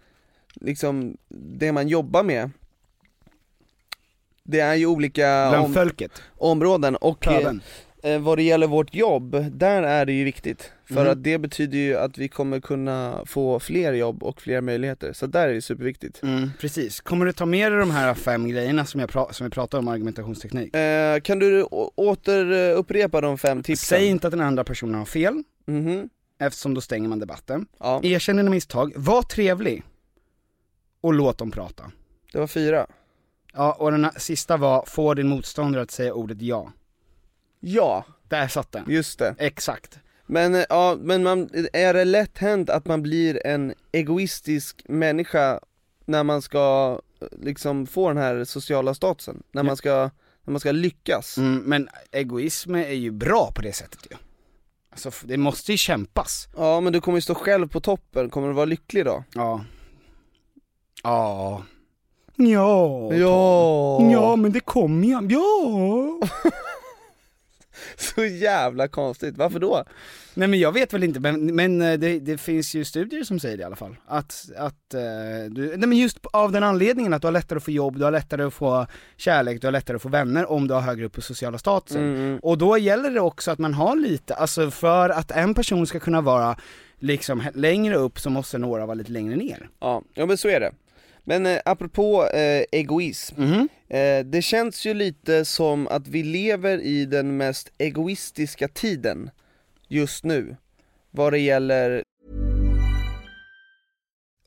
[0.55, 2.51] liksom det man jobbar med.
[4.43, 5.75] Det är ju olika om,
[6.37, 7.61] områden och eh, pöbeln.
[8.03, 10.71] Eh, vad det gäller vårt jobb, där är det ju viktigt.
[10.85, 11.11] För Mhm.
[11.11, 15.27] att det betyder ju att vi kommer kunna få fler jobb och fler möjligheter, så
[15.27, 16.23] där är det superviktigt.
[16.23, 17.01] Mm, precis.
[17.01, 19.79] Kommer du ta med dig de här fem grejerna som, jag pra- som vi pratade
[19.79, 20.75] om argumentationsteknik?
[20.75, 23.97] Eh, kan du å- återupprepa de fem tipsen?
[23.97, 27.65] Säg inte att den andra personen har fel, Mhm, eftersom då stänger man debatten.
[27.79, 27.99] ja.
[28.03, 29.83] Erkänn dina misstag, var trevlig.
[31.01, 31.91] och låt dem prata.
[32.33, 32.87] Det var fyra.
[33.53, 36.71] Ja, och den sista var, få din motståndare att säga ordet ja.
[37.59, 38.83] Ja, Där satt den.
[38.87, 39.35] just det.
[39.39, 39.99] Exakt.
[40.25, 45.59] Men, eh, ja, men man, är det lätt hänt att man blir en egoistisk människa
[46.05, 49.43] när man ska eh, liksom få den här sociala statusen?
[49.51, 50.09] När man ska,
[50.43, 51.37] när man ska lyckas?
[51.37, 54.17] Mm, men egoism är ju bra på det sättet ju.
[54.91, 56.47] Alltså f- det måste ju kämpas.
[56.57, 59.23] Ja men du kommer ju stå själv på toppen, kommer du vara lycklig då?
[59.33, 59.63] Ja.
[61.03, 61.63] Ja.
[62.35, 63.13] Ja.
[63.13, 64.11] Ja!
[64.11, 66.19] Ja men det kommer jag, ja.
[68.15, 69.83] Så jävla konstigt, varför då?
[70.33, 73.39] Nej men jag vet väl inte, men, men eh, det, det finns ju studier som
[73.39, 73.95] säger det i alla fall.
[74.05, 75.01] Att, att eh,
[75.49, 78.03] du, nej men just av den anledningen att du har lättare att få jobb, du
[78.03, 81.05] har lättare att få kärlek, du har lättare att få vänner om du har högre
[81.05, 82.15] upp på sociala statusen.
[82.15, 82.39] Mm.
[82.39, 85.99] Och då gäller det också att man har lite, alltså för att en person ska
[85.99, 86.57] kunna vara
[86.99, 89.69] liksom längre upp så måste några vara lite längre ner.
[89.79, 90.71] Ja, ja men så är det.
[91.29, 93.69] Men eh, apropå eh, egoism, Mhm.
[93.89, 99.29] eh, det känns ju lite som att vi lever i den mest egoistiska tiden
[99.87, 100.55] just nu,
[101.11, 102.03] vad det gäller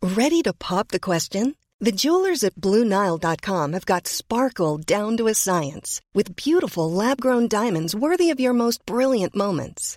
[0.03, 1.55] Ready to pop the question?
[1.85, 7.49] The jewelers at BlueNile.com have got sparkle down to a science with beautiful lab grown
[7.49, 9.97] diamonds worthy of your most brilliant moments.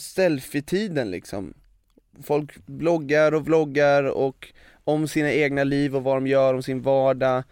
[0.00, 1.54] selfie-tiden liksom.
[2.22, 4.52] Folk bloggar och vloggar och
[4.84, 7.44] om sina egna liv och vad de gör, om sin vardag.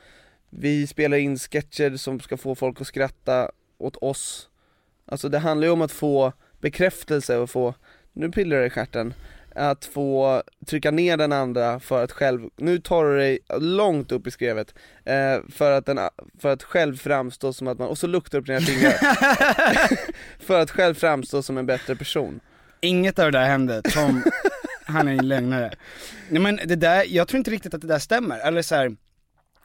[0.50, 4.48] Vi spelar in sketcher som ska få folk att skratta åt oss.
[5.06, 7.74] Alltså det handlar ju om att få bekräftelse och få,
[8.12, 9.14] nu pillar det i stjärten,
[9.54, 14.26] att få trycka ner den andra för att själv, nu tar du dig långt upp
[14.26, 15.98] i skrevet, eh, för, att den,
[16.38, 18.94] för att själv framstå som att man, och så luktar du på dina fingrar,
[20.46, 22.40] för att själv framstå som en bättre person.
[22.80, 24.22] Inget av det där hände, Tom,
[24.84, 25.74] han är en lögnare.
[26.28, 28.96] Nej men det där, jag tror inte riktigt att det där stämmer, eller så här.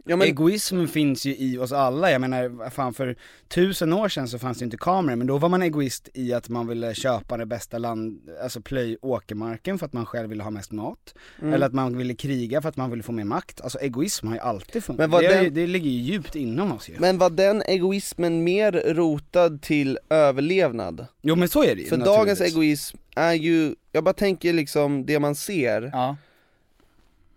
[0.09, 3.15] Ja, men- Egoism finns ju i oss alla, jag menar fan för
[3.47, 6.49] tusen år sedan så fanns det inte kameror, men då var man egoist i att
[6.49, 10.51] man ville köpa det bästa land, alltså plöj åkermarken för att man själv ville ha
[10.51, 11.13] mest mat.
[11.41, 11.53] Mm.
[11.53, 13.61] Eller att man ville kriga för att man ville få mer makt.
[13.61, 14.99] Alltså egoism har ju alltid funnits.
[14.99, 16.93] Men det, den- det ligger ju djupt inom oss ju.
[16.99, 21.05] Men var den egoismen mer rotad till överlevnad?
[21.21, 25.05] Jo men så är det ju För dagens egoism är ju, jag bara tänker liksom
[25.05, 26.17] det man ser, Ja.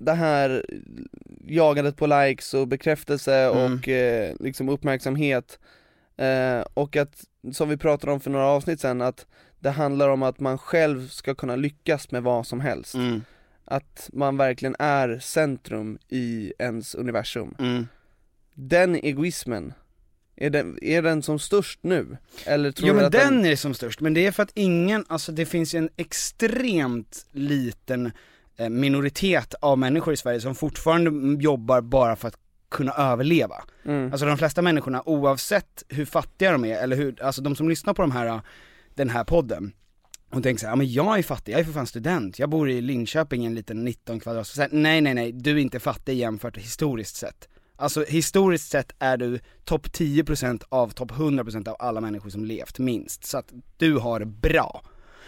[0.05, 0.65] Det här
[1.47, 3.75] jagandet på likes och bekräftelse Mm.
[3.75, 5.59] och eh, liksom uppmärksamhet
[6.17, 9.27] eh, och att, som vi pratade om för några avsnitt sen, att
[9.59, 12.95] det handlar om att man själv ska kunna lyckas med vad som helst.
[12.95, 13.23] Mm.
[13.65, 17.55] Att man verkligen är centrum i ens universum.
[17.59, 17.87] Mm.
[18.55, 19.73] Den egoismen,
[20.37, 22.17] är den, är den som störst nu?
[22.45, 24.53] Eller tror Jo du men att den är som störst, men det är för att
[24.55, 28.12] ingen, alltså det finns en extremt liten
[28.71, 32.38] minoritet av människor i Sverige som fortfarande jobbar bara för att
[32.71, 33.65] kunna överleva.
[33.85, 34.12] Mm.
[34.12, 37.95] Alltså de flesta människorna, oavsett hur fattiga de är, eller hur, alltså de som lyssnar
[37.95, 38.41] på de här,
[38.95, 39.73] den här podden,
[40.31, 42.71] och tänker såhär, ja men jag är fattig, jag är för fan student, jag bor
[42.71, 45.81] i Linköping i en liten 19 kvadrat, så här, nej nej nej, du är inte
[45.81, 47.49] fattig jämfört historiskt sett.
[47.77, 52.79] Alltså historiskt sett är du topp 10% av topp 100% av alla människor som levt,
[52.79, 53.25] minst.
[53.25, 54.85] Så att du har det bra.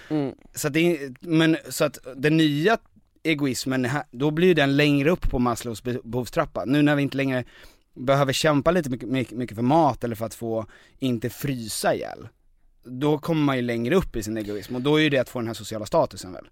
[0.09, 0.35] Mm.
[0.55, 2.79] Så att det är, men så att den nya
[3.25, 6.65] egoismen, då blir den längre upp på Maslows be- behovstrappa.
[6.65, 7.45] Nu när vi inte längre
[7.95, 10.67] behöver kämpa lite mycket, mycket, för mat eller för att få
[10.99, 12.29] inte frysa ihjäl.
[12.85, 15.29] Då kommer man ju längre upp i sin egoism och då är ju det att
[15.29, 16.49] få den här sociala statusen väl.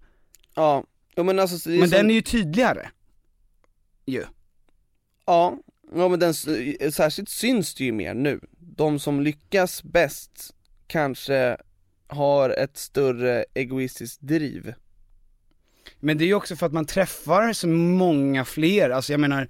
[0.55, 0.83] Ja,
[1.15, 2.89] ja men alltså Men som, den är ju tydligare.
[4.05, 4.23] Ju.
[5.25, 5.57] Ja,
[5.95, 6.33] ja men den,
[6.91, 8.39] särskilt syns det ju mer nu.
[8.59, 10.55] De som lyckas bäst
[10.87, 11.57] kanske
[12.07, 14.73] har ett större egoistiskt driv.
[16.03, 19.41] Men det är ju också för att man träffar så många fler, alltså jag menar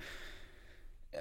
[1.11, 1.19] eh,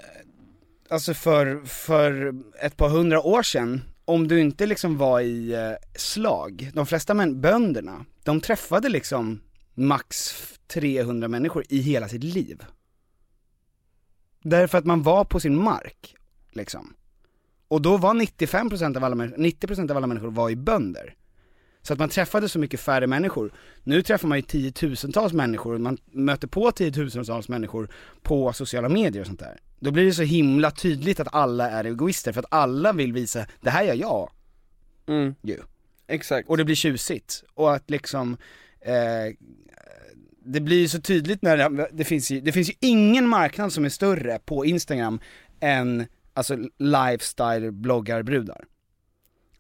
[0.88, 5.72] Alltså för, för ett par hundra år sedan, om du inte liksom var i eh,
[5.96, 9.40] slag, de flesta män, bönderna, de träffade liksom
[9.74, 10.34] max
[10.66, 12.64] 300 människor i hela sitt liv.
[14.42, 16.14] Därför att man var på sin mark,
[16.50, 16.94] liksom.
[17.68, 21.14] Och då var 95% av alla människor, 90% av alla människor var ju bönder.
[21.82, 23.52] Så att man träffade så mycket färre människor.
[23.82, 27.88] Nu träffar man ju tiotusentals människor, man möter på tiotusentals människor
[28.22, 29.58] på sociala medier och sånt där.
[29.80, 33.46] Då blir det så himla tydligt att alla är egoister, för att alla vill visa,
[33.60, 34.30] det här gör jag
[35.06, 35.58] Mm, ju.
[36.06, 36.48] exakt.
[36.48, 37.44] Och det blir tjusigt.
[37.54, 38.36] Och att liksom,
[38.80, 39.34] eh,
[40.44, 43.72] det blir ju så tydligt när det, det finns ju, det finns ju ingen marknad
[43.72, 45.20] som är större på Instagram
[45.60, 48.64] än, alltså lifestyle-bloggarbrudar.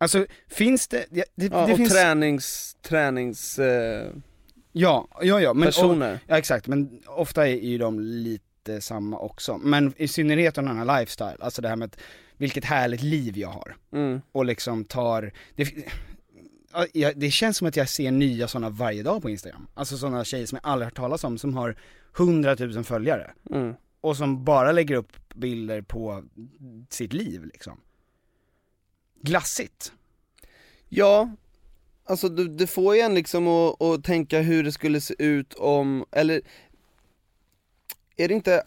[0.02, 4.10] Alltså finns det, det, det, ja, det och finns tränings, tränings, eh,
[4.72, 6.18] Ja, ja, ja, men, och, personer.
[6.26, 9.58] ja exakt, men ofta är ju de lite samma också.
[9.58, 12.00] Men i synnerhet om den här lifestyle, alltså det här med att,
[12.36, 13.76] vilket härligt liv jag har.
[13.92, 14.20] Mm.
[14.32, 15.68] Och liksom tar, det,
[16.92, 19.66] ja, det känns som att jag ser nya sådana varje dag på Instagram.
[19.74, 21.76] Alltså sådana tjejer som jag aldrig hört talas om, som har
[22.18, 23.30] 100 000 följare.
[23.50, 23.74] Mm.
[24.00, 26.24] Och som bara lägger upp bilder på
[26.90, 27.80] sitt liv liksom.
[29.22, 29.92] Glassigt.
[30.88, 31.30] Ja,
[32.04, 35.54] alltså det, det får ju en liksom att, att tänka hur det skulle se ut
[35.54, 36.40] om, eller
[38.16, 38.62] är det inte,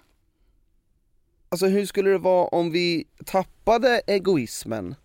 [1.49, 4.95] alltså hur skulle det vara om vi tappade egoismen?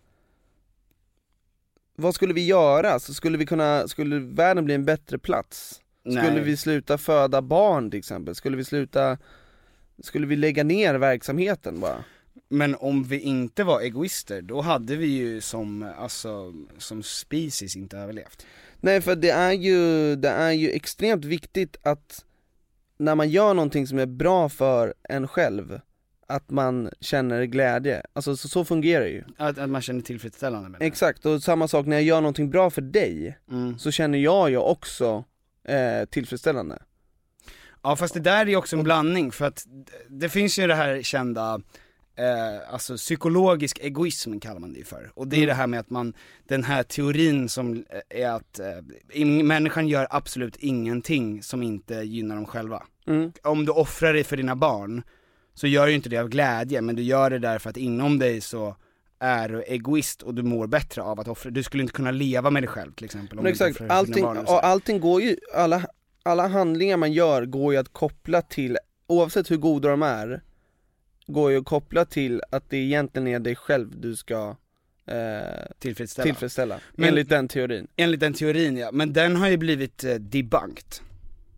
[1.96, 3.00] Vad skulle vi göra?
[3.00, 5.80] Så skulle vi kunna, skulle världen bli en bättre plats?
[6.00, 6.40] Skulle Nej.
[6.40, 8.34] vi sluta föda barn till exempel?
[8.34, 9.18] Skulle vi sluta,
[10.02, 12.04] skulle vi lägga ner verksamheten bara?
[12.52, 17.98] Men om vi inte var egoister, då hade vi ju som, alltså, som species inte
[17.98, 18.46] överlevt.
[18.80, 22.24] Nej för det är ju, det är ju extremt viktigt att
[22.98, 25.80] när man gör någonting som är bra för en själv,
[26.26, 30.68] att man känner glädje, alltså så, så fungerar det ju Att, att man känner tillfredsställande
[30.68, 30.86] med det.
[30.86, 33.78] Exakt, och samma sak när jag gör någonting bra för dig, Mm.
[33.78, 35.24] så känner jag ju också
[35.64, 36.82] eh, tillfredsställande
[37.82, 39.66] Ja fast det där är ju också en blandning, för att
[40.08, 41.60] det finns ju det här kända,
[42.20, 45.10] eh, alltså psykologisk egoism kallar man det ju för.
[45.14, 45.48] Och det är Mm.
[45.48, 46.14] det här med att man,
[46.48, 52.46] den här teorin som är att eh, människan gör absolut ingenting som inte gynnar dem
[52.46, 52.82] själva.
[53.06, 53.32] mm.
[53.42, 55.02] Om du offrar dig för dina barn,
[55.54, 58.40] så gör du inte det av glädje, men du gör det därför att inom dig
[58.40, 58.76] så
[59.18, 62.50] är du egoist och du mår bättre av att offra, du skulle inte kunna leva
[62.50, 65.22] med dig själv till exempel om Men du exakt, dina allting, barn och allting går
[65.22, 65.82] ju, alla,
[66.22, 70.42] alla handlingar man gör går ju att koppla till, oavsett hur goda de är,
[71.30, 74.56] går ju att koppla till att det egentligen är dig själv du ska
[75.06, 75.16] eh,
[75.78, 76.24] Tillfredsställa.
[76.24, 80.14] tillfredsställa, Men- enligt den teorin Enligt den teorin ja, men den har ju blivit eh,
[80.14, 80.94] debunked.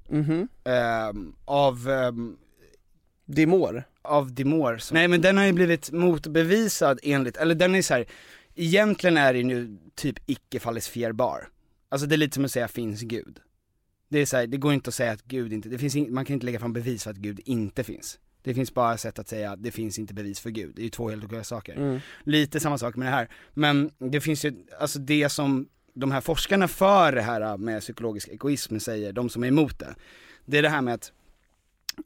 [0.09, 0.49] Mhm.
[0.65, 2.37] Ehm, av, ehm,
[3.27, 3.85] Dimor?
[4.03, 4.79] Av Dimor.
[4.79, 8.05] Som, nej men den har ju blivit motbevisad enligt, eller den är så här.
[8.55, 11.49] egentligen är den ju typ icke falsifierbar.
[11.89, 13.39] Alltså det är lite som att säga finns Gud.
[14.09, 16.15] Det är så här, det går inte att säga att Gud inte, det finns in,
[16.15, 18.19] man kan inte lägga fram bevis för att Gud inte finns.
[18.43, 20.85] Det finns bara sätt att säga att det finns inte bevis för Gud, det är
[20.85, 21.77] ju två helt olika saker.
[21.77, 22.01] Mm.
[22.25, 26.21] Lite samma sak med det här, men det finns ju, alltså det som de här
[26.21, 29.95] forskarna för det här med psykologisk egoism säger, de som är emot det,
[30.45, 31.13] det är det här med att,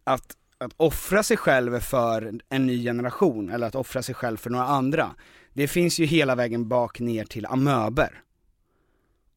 [0.05, 4.51] att, att offra sig själv för en ny generation, eller att offra sig själv för
[4.51, 5.14] några andra,
[5.53, 8.22] det finns ju hela vägen bak ner till amöber.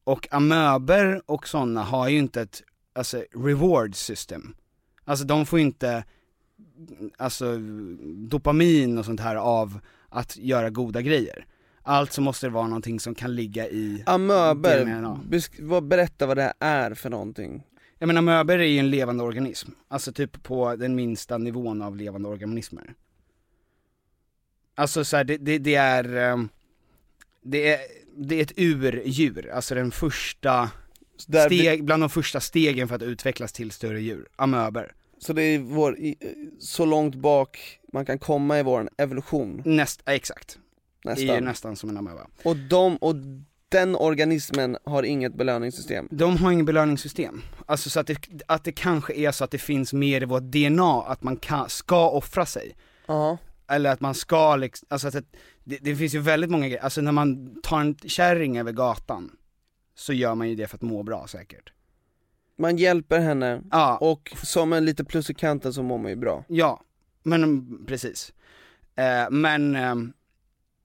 [0.04, 4.54] Och amöber och sådana har ju inte ett, alltså reward system.
[5.04, 6.04] Alltså de får inte,
[7.16, 7.58] alltså
[8.28, 11.46] dopamin och sånt här av att göra goda grejer.
[11.82, 14.84] Alltså måste det vara någonting som kan ligga i Amöber,
[15.28, 17.62] besk- berätta vad det är för någonting.
[17.98, 21.96] Jag menar amöber är ju en levande organism, alltså typ på den minsta nivån av
[21.96, 22.94] levande organismer.
[24.74, 26.48] Alltså så här, det, det, det är, ehm,
[27.42, 27.80] det är,
[28.16, 30.70] det är ett urdjur, alltså den första
[31.46, 34.94] steg, bland de första stegen för att utvecklas till större djur, amöber.
[35.20, 35.98] Så det är vår,
[36.58, 40.58] så långt bak man kan komma i vår evolution, Näst, exakt.
[41.04, 41.28] nästan.
[41.28, 42.26] Är nästan som en amöba.
[42.42, 43.14] Och de, och
[43.68, 46.08] den organismen har inget belöningssystem.
[46.10, 47.42] De har ingen belöningssystem.
[47.66, 50.42] Alltså så att det, att det kanske är så att det finns mer i vårt
[50.42, 52.76] DNA, att man kan, ska offra sig.
[53.06, 53.38] Ja.
[53.68, 55.14] Eller att man ska liksom, alltså att
[55.64, 59.30] det, det finns ju väldigt många grejer, alltså när man tar en kärring över gatan,
[59.94, 61.72] så gör man ju det för att må bra säkert.
[62.60, 66.16] Man hjälper henne, Ja, och som en lite plus i kanten så mår man ju
[66.16, 66.44] bra.
[66.48, 66.80] ja,
[67.22, 68.32] men mm, precis.
[68.96, 70.12] Eh, men ehm,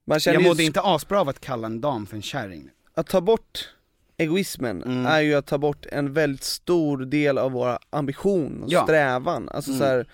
[0.06, 2.70] Man jag ju mådde s- inte asbra av att kalla en dam för en kärring.
[2.94, 3.70] Att ta bort
[4.18, 5.06] egoismen Mm.
[5.06, 8.84] är ju att ta bort en väldigt stor del av våra ambition och Ja.
[8.84, 9.80] strävan, alltså Mm.
[9.80, 10.08] så här,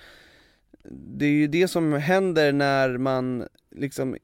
[0.89, 4.17] Det är ju det som händer när man liksom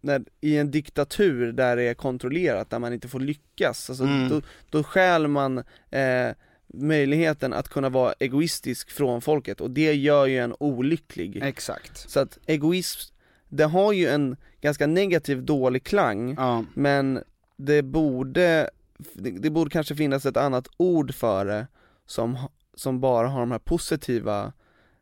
[0.00, 4.28] när, i en diktatur där det är kontrollerat, där man inte får lyckas, alltså Mm.
[4.28, 4.40] då,
[4.70, 5.58] då stjäl man
[5.90, 6.28] eh,
[6.74, 11.42] möjligheten att kunna vara egoistisk från folket och det gör ju en olycklig.
[11.42, 12.10] Exakt.
[12.10, 13.14] Så att egoism,
[13.48, 17.22] det har ju en ganska negativ dålig klang, Ja, men
[17.56, 18.70] det borde,
[19.14, 21.66] det, det borde kanske finnas ett annat ord för det
[22.06, 22.38] som,
[22.74, 24.52] som bara har de här positiva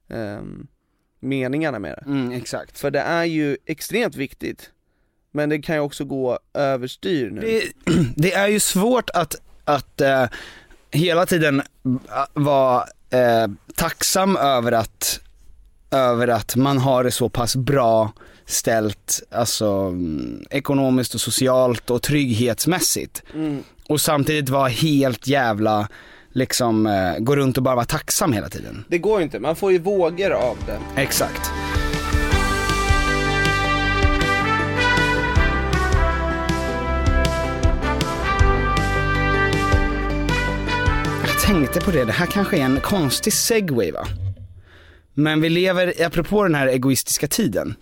[0.09, 0.67] ehm,
[1.21, 2.11] meningarna med det.
[2.11, 2.79] mm, exakt.
[2.79, 4.71] För det är ju extremt viktigt,
[5.37, 7.41] men det kan ju också gå överstyr nu.
[7.41, 7.73] Det,
[8.17, 10.25] det är ju svårt att, att eh,
[10.91, 11.63] hela tiden
[12.33, 15.21] vara eh, tacksam över att,
[15.91, 18.13] över att man har det så pass bra
[18.47, 23.23] ställt, alltså mm, ekonomiskt och socialt och trygghetsmässigt.
[23.35, 23.63] Mm.
[23.89, 25.89] Och samtidigt vara helt jävla,
[26.33, 28.85] liksom, eh, gå runt och bara vara tacksam hela tiden.
[28.89, 31.03] Det går ju inte, man får ju vågor av det.
[31.03, 31.53] Exakt.
[41.47, 44.07] Tänkte på det, det här kanske är en konstig segway va?
[45.15, 47.75] Men vi lever, apropå den här egoistiska tiden.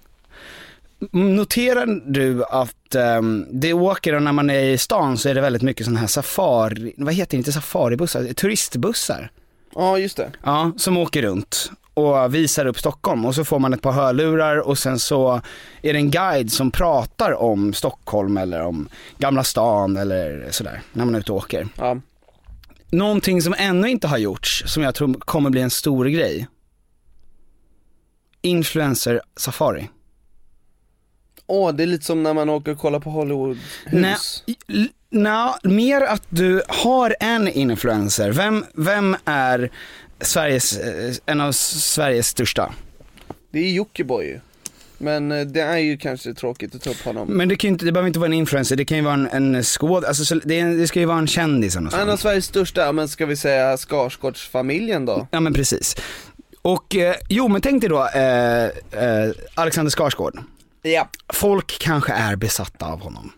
[1.10, 5.40] Noterar du att ehm, det åker, och när man är i stan så är det
[5.40, 9.30] väldigt mycket sådana här safari, vad heter det, inte safaribussar, turistbussar.
[9.74, 10.30] Ja just det.
[10.42, 14.56] Ja, som åker runt och visar upp Stockholm och så får man ett par hörlurar
[14.56, 15.40] och sen så
[15.82, 18.88] är det en guide som pratar om Stockholm eller om
[19.18, 21.68] Gamla stan eller sådär när man är ute och åker.
[21.76, 21.96] Ja.
[22.94, 26.48] Någonting som ännu inte har gjorts, som jag tror kommer bli en stor grej.
[28.42, 29.88] Influencer safari.
[31.46, 34.44] Åh, det är lite som när man åker och kollar på Hollywoodhus.
[35.10, 38.32] Nej, mer att du har en influencer.
[38.32, 39.70] Vem, vem är
[40.20, 42.72] Sveriges, eh, en av Sveriges största?
[43.50, 44.40] Det är Jockiboi.
[45.04, 47.28] Men eh, det är ju kanske tråkigt att ta upp honom.
[47.28, 49.54] Men det, kan inte, det behöver inte vara en influencer, det kan ju vara en,
[49.54, 52.20] en skåd, alltså så, det, det ska ju vara en kändis eller En av sånt.
[52.20, 55.26] Sveriges största, men ska vi säga Skarsgårdsfamiljen då?
[55.30, 55.96] Ja men precis.
[56.62, 60.38] Och eh, jo men tänk dig då eh, eh, Alexander Skarsgård.
[60.82, 61.08] Ja.
[61.32, 63.32] Folk kanske är besatta av honom.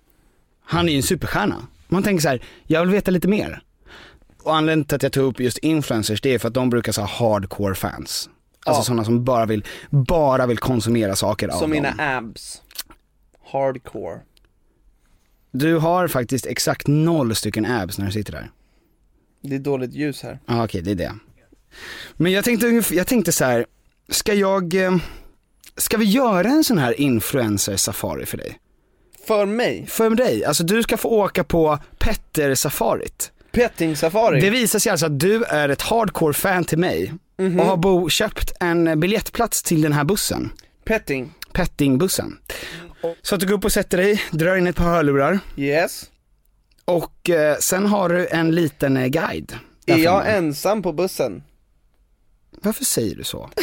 [0.64, 1.66] Han är ju en superstjärna.
[1.88, 3.62] Man tänker så här, jag vill veta lite mer.
[4.42, 6.92] Och anledningen till att jag tog upp just influencers, det är för att de brukar
[6.92, 8.28] säga hardcore fans.
[8.66, 8.84] Alltså Ja.
[8.84, 11.70] sådana som bara vill, bara vill konsumera saker av Som dem.
[11.70, 12.62] mina abs.
[13.52, 14.20] Hardcore.
[15.50, 18.50] Du har faktiskt exakt noll stycken abs när du sitter där.
[19.42, 20.38] Det är dåligt ljus här.
[20.46, 21.14] Ja okej, det är det.
[22.14, 23.66] Men jag tänkte, jag tänkte så här,
[24.08, 24.96] ska jag, eh,
[25.76, 28.58] ska vi göra en sån här influencer safari för dig?
[29.26, 33.32] För mig, För dig, alltså du ska få åka på Petter-safarit.
[33.52, 34.40] petting safari.
[34.40, 37.60] Det visar sig alltså att du är ett hardcore fan till mig Mhm.
[37.60, 40.50] och har Bo köpt en biljettplats till den här bussen.
[40.84, 41.34] Petting.
[41.52, 42.38] Pettingbussen.
[43.22, 46.10] Så att du går upp och sätter dig, drar in ett par hörlurar Yes.
[46.84, 49.52] och eh, sen har du en liten eh, guide.
[49.86, 50.36] Är jag framme.
[50.38, 51.42] ensam på bussen?
[52.50, 53.50] Varför säger du så?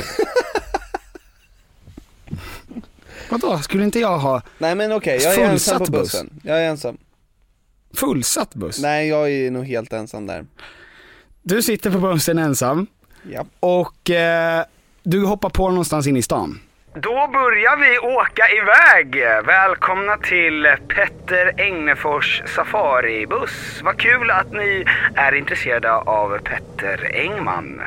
[3.29, 6.01] Vadå, skulle inte jag ha Nej men okej, jag är ensam på buss.
[6.11, 6.39] bussen.
[6.43, 6.97] Jag är ensam.
[7.93, 8.79] fullsatt buss?
[8.79, 10.45] Nej jag är nog helt ensam där.
[11.43, 12.87] Du sitter på bussen ensam
[13.23, 13.45] Ja.
[13.59, 14.63] och eh,
[15.03, 16.59] du hoppar på någonstans in i stan.
[16.95, 19.15] Då börjar vi åka iväg.
[19.45, 23.81] Välkomna till Petter Engnefors safaribuss.
[23.83, 27.81] Vad kul att ni är intresserade av Petter Engman.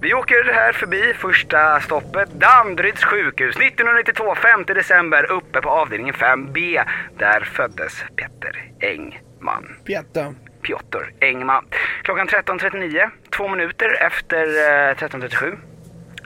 [0.00, 6.84] Vi åker här förbi första stoppet, Danderyds sjukhus, 1992, 5 december, uppe på avdelningen 5B.
[7.18, 9.76] Där föddes Petter Engman.
[9.84, 10.34] Pjätta.
[10.64, 11.64] Piotr Engman.
[12.02, 15.56] Klockan 13.39, två minuter efter eh, 13.37.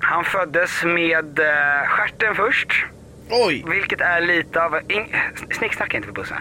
[0.01, 2.85] Han föddes med eh, stjärten först,
[3.31, 3.65] Oj!
[3.69, 4.81] vilket är lite av...
[4.89, 5.07] In,
[5.53, 6.37] snicksnacka inte på bussen.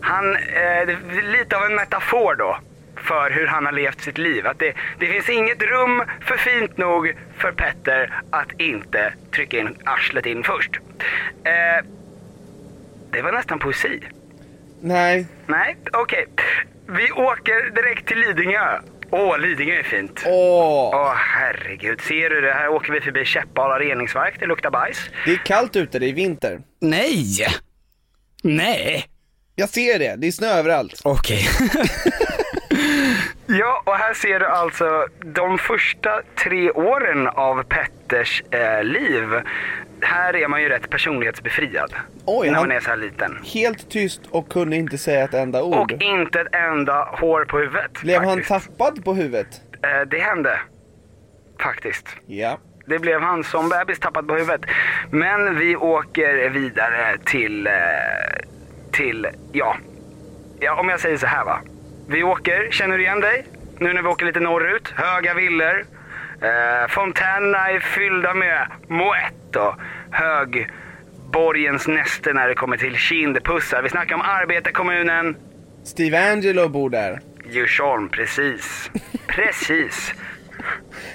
[0.00, 2.58] Han, eh, lite av en metafor då
[2.96, 4.46] för hur han har levt sitt liv.
[4.46, 9.76] Att det, det finns inget rum för fint nog för Petter att inte trycka in
[9.84, 10.80] arslet in först.
[11.44, 11.84] Eh,
[13.10, 14.00] det var nästan poesi.
[14.80, 15.26] Nej.
[15.46, 16.26] Nej, okej.
[16.96, 18.78] Vi åker direkt till Lidingö.
[19.10, 20.22] Åh, Lidingö är fint.
[20.26, 20.90] Åh!
[20.94, 22.52] Åh herregud, ser du det?
[22.52, 25.10] Här åker vi förbi Käppala reningsverk, det luktar bajs.
[25.24, 26.60] Det är kallt ute, det är vinter.
[26.80, 27.46] Nej!
[28.42, 29.06] Nej!
[29.54, 31.00] Jag ser det, det är snö överallt.
[31.04, 31.48] Okej.
[33.46, 39.24] ja, och här ser du alltså de första tre åren av Petters eh, liv.
[40.02, 41.94] Här är man ju rätt personlighetsbefriad.
[42.26, 43.38] Oj, när han- man är så här liten.
[43.54, 45.92] Helt tyst och kunde inte säga ett enda ord.
[45.92, 48.00] Och inte ett enda hår på huvudet.
[48.02, 48.78] Blev han faktiskt.
[48.78, 49.48] tappad på huvudet?
[49.82, 50.60] Eh, det hände.
[51.62, 52.06] Faktiskt.
[52.26, 52.58] Ja.
[52.86, 54.60] Det blev han som bebis tappad på huvudet.
[55.10, 57.72] Men vi åker vidare till, eh,
[58.92, 59.76] till, ja.
[60.60, 61.60] ja, om jag säger så här va.
[62.08, 63.44] Vi åker, känner du igen dig?
[63.78, 65.84] Nu när vi åker lite norrut, höga villor.
[66.42, 69.74] Eh, fontänerna är fyllda med moett och
[70.10, 73.82] högborgens näste när det kommer till kindpussar.
[73.82, 75.36] Vi snackar om arbetarkommunen
[75.84, 77.20] Steve Angelo bor där.
[77.50, 78.90] Djursholm, precis.
[79.26, 80.14] Precis.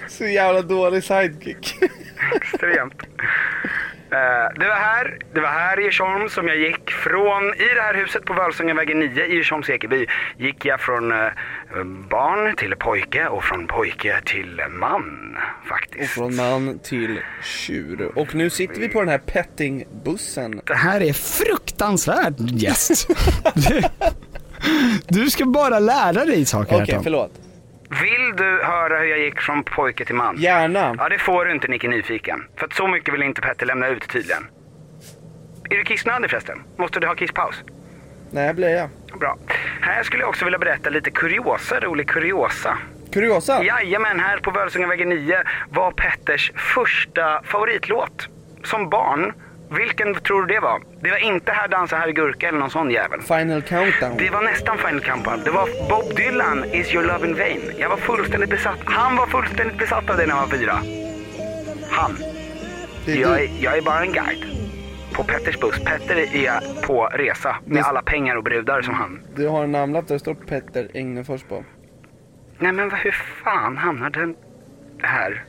[0.07, 1.75] Så jävla dålig sidekick.
[2.35, 3.03] Extremt.
[4.11, 7.81] Eh, det, var här, det var här i Djursholm som jag gick från, i det
[7.81, 10.05] här huset på Völsungavägen 9 i Djursholms Ekeby,
[10.37, 11.17] gick jag från eh,
[12.09, 16.13] barn till pojke och från pojke till man Och faktiskt.
[16.13, 18.11] från man till tjur.
[18.15, 20.61] Och nu sitter vi på den här pettingbussen.
[20.65, 23.07] Det här är fruktansvärt gäst.
[23.53, 23.81] du,
[25.07, 27.03] du ska bara lära dig saker Okej, Tom.
[27.03, 27.31] förlåt.
[28.01, 30.35] Vill du höra hur jag gick från pojke till man?
[30.37, 30.95] Gärna.
[30.97, 32.47] Ja, det får du inte Nicke Nyfiken.
[32.57, 34.43] För att så mycket vill inte Petter lämna ut tydligen.
[35.69, 36.63] Är du kissnödig förresten?
[36.77, 37.63] Måste du ha kisspaus?
[38.31, 38.89] Nej, blöja.
[39.19, 39.37] Bra.
[39.81, 42.77] Här skulle jag också vilja berätta lite kuriosa, rolig kuriosa.
[43.13, 43.63] Kuriosa.
[43.63, 48.27] Jajamän, här på Völsungavägen 9 var Petters första favoritlåt
[48.63, 49.33] som barn.
[49.77, 50.81] Vilken tror du det var?
[51.01, 53.21] Det var inte Här dansar Harry Gurka eller någon sån jävel.
[53.21, 54.17] Final countdown.
[54.17, 55.41] Det var nästan Final Countdown.
[55.43, 57.61] Det var Bob Dylan, Is your love in vain.
[57.77, 58.79] Jag var fullständigt besatt.
[58.85, 60.73] Han var fullständigt besatt av det när han var fyra.
[61.89, 62.17] Han.
[63.05, 64.45] Det är Jag är, jag är bara en guide.
[65.13, 65.83] På Petters buss.
[65.83, 69.21] Petter är på resa med alla pengar och brudar som han.
[69.35, 71.63] Du har en namnlapp där det står Petter Engnefors på.
[72.59, 73.11] Nej men vad- hur
[73.43, 74.35] fan hamnade den
[75.01, 75.43] här?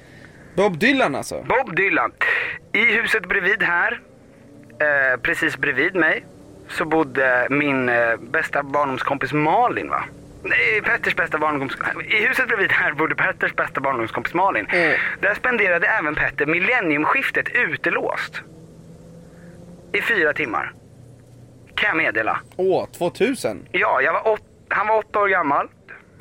[0.57, 1.43] Bob Dylan alltså?
[1.49, 2.13] Bob Dylan.
[2.73, 4.01] I huset bredvid här,
[4.79, 6.25] eh, precis bredvid mig,
[6.69, 10.05] så bodde min eh, bästa barndomskompis Malin va?
[10.43, 12.13] Nej, Petters bästa barndomskompis.
[12.13, 14.67] I huset bredvid här bodde Petters bästa barndomskompis Malin.
[14.67, 14.99] Mm.
[15.21, 18.41] Där spenderade även Petter millenniumskiftet utelåst.
[19.93, 20.73] I fyra timmar.
[21.75, 22.41] Kan jag meddela.
[22.57, 23.69] Åh, 2000.
[23.73, 25.69] Ja, jag var åt, han var åtta år gammal.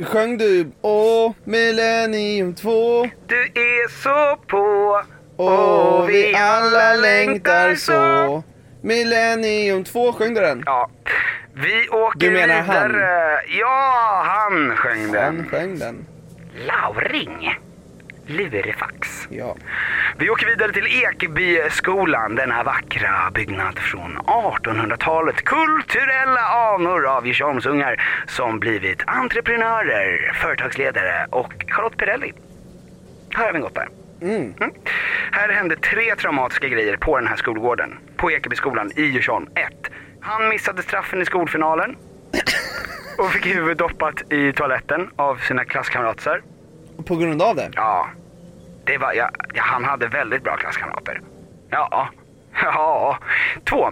[0.03, 5.01] Sjöng du Åh, Millennium 2 Du är så på
[5.37, 8.43] och vi alla längtar så
[8.81, 10.63] Millennium 2, sjöng du den?
[10.65, 10.89] Ja.
[11.53, 12.91] Vi åker Du menar han?
[12.91, 13.39] vidare.
[13.59, 15.23] Ja, han sjöng den.
[15.37, 16.05] Han sjöng den.
[16.67, 17.55] Lauring.
[18.27, 19.27] Lurifax.
[19.29, 19.55] Ja.
[20.17, 25.35] Vi åker vidare till Ekebyskolan, denna vackra byggnad från 1800-talet.
[25.43, 32.33] Kulturella anor av Djursholmsungar som blivit entreprenörer, företagsledare och Charlotte Perrelli.
[33.35, 33.87] Här har vi gått där.
[34.25, 34.53] Mm.
[34.59, 34.73] Mm.
[35.31, 37.97] Här hände tre traumatiska grejer på den här skolgården.
[38.17, 39.47] På Ekebyskolan i Djursholm.
[39.55, 39.91] 1.
[40.21, 41.95] Han missade straffen i skolfinalen.
[43.17, 46.41] Och fick huvudet doppat i toaletten av sina klasskamrater.
[47.05, 47.69] På grund av det?
[47.75, 48.09] Ja.
[48.85, 51.21] Det var, ja, ja, han hade väldigt bra klasskamrater.
[51.69, 52.09] Ja,
[52.61, 53.17] ja.
[53.69, 53.91] Två.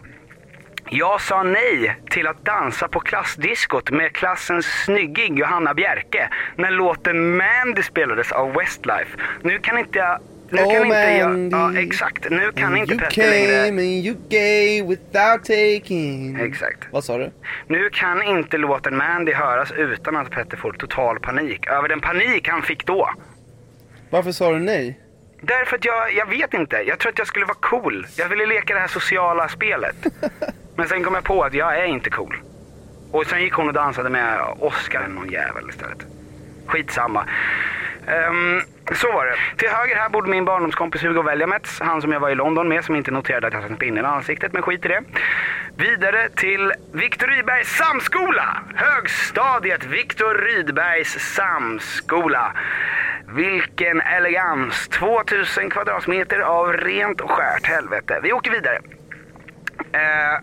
[0.95, 7.37] Jag sa nej till att dansa på klassdiskot med klassens snygging Johanna Bjerke när låten
[7.37, 9.17] Mandy spelades av Westlife.
[9.41, 10.19] Nu kan inte jag...
[10.49, 11.49] Nu Oh, kan inte jag...
[11.51, 12.29] Ja, exakt.
[12.29, 13.67] Nu kan inte Petter längre...
[13.67, 16.39] and you gave without taking.
[16.39, 16.87] Exakt.
[16.91, 17.31] Vad sa du?
[17.67, 22.47] Nu kan inte låten Mandy höras utan att Petter får total panik över den panik
[22.47, 23.09] han fick då.
[24.09, 24.99] Varför sa du nej?
[25.45, 26.75] Därför att jag, jag vet inte.
[26.75, 28.07] Jag tror att jag skulle vara cool.
[28.17, 29.95] Jag ville leka det här sociala spelet.
[30.75, 32.35] Men sen kom jag på att jag är inte cool.
[33.11, 35.97] Och sen gick hon och dansade med Oscar, någon jävel istället.
[36.65, 37.25] Skitsamma.
[38.07, 38.61] Um,
[38.95, 39.57] så var det.
[39.57, 41.79] Till höger här bodde min barndomskompis Hugo Veljamets.
[41.79, 44.01] Han som jag var i London med som inte noterade att jag hade en pinne
[44.01, 45.03] i ansiktet, men skit i det.
[45.77, 48.63] Vidare till Viktor Rydbergs samskola.
[48.75, 52.53] Högstadiet Viktor Rydbergs samskola.
[53.27, 54.87] Vilken elegans!
[54.87, 58.19] 2000 kvadratmeter av rent och skärt helvete.
[58.23, 58.79] Vi åker vidare.
[59.79, 60.39] Uh,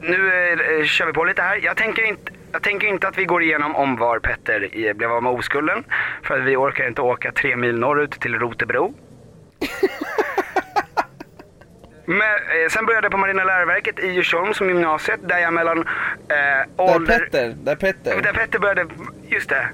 [0.00, 1.60] nu uh, kör vi på lite här.
[1.62, 5.22] Jag tänker, inte, jag tänker inte att vi går igenom om var Petter blev av
[5.22, 5.84] med oskulden.
[6.22, 8.94] För vi orkar inte åka tre mil norrut till Rotebro.
[12.04, 15.78] Men, eh, sen började jag på Marina läroverket i Djursholm som gymnasiet där jag mellan
[15.78, 15.84] eh,
[16.28, 17.18] Där ålder...
[17.18, 18.22] Petter, där Petter.
[18.22, 18.86] Där Petter började,
[19.28, 19.68] just det.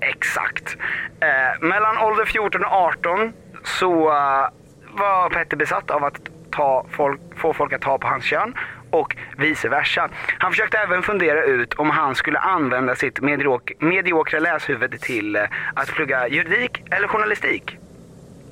[0.00, 0.76] Exakt.
[1.20, 3.32] Eh, mellan ålder 14 och 18
[3.64, 4.48] så eh,
[4.90, 8.54] var Petter besatt av att ta folk, få folk att ta på hans kön
[9.00, 10.08] och vice versa.
[10.38, 15.42] Han försökte även fundera ut om han skulle använda sitt mediok mediokra läshuvud till eh,
[15.74, 17.76] att plugga juridik eller journalistik.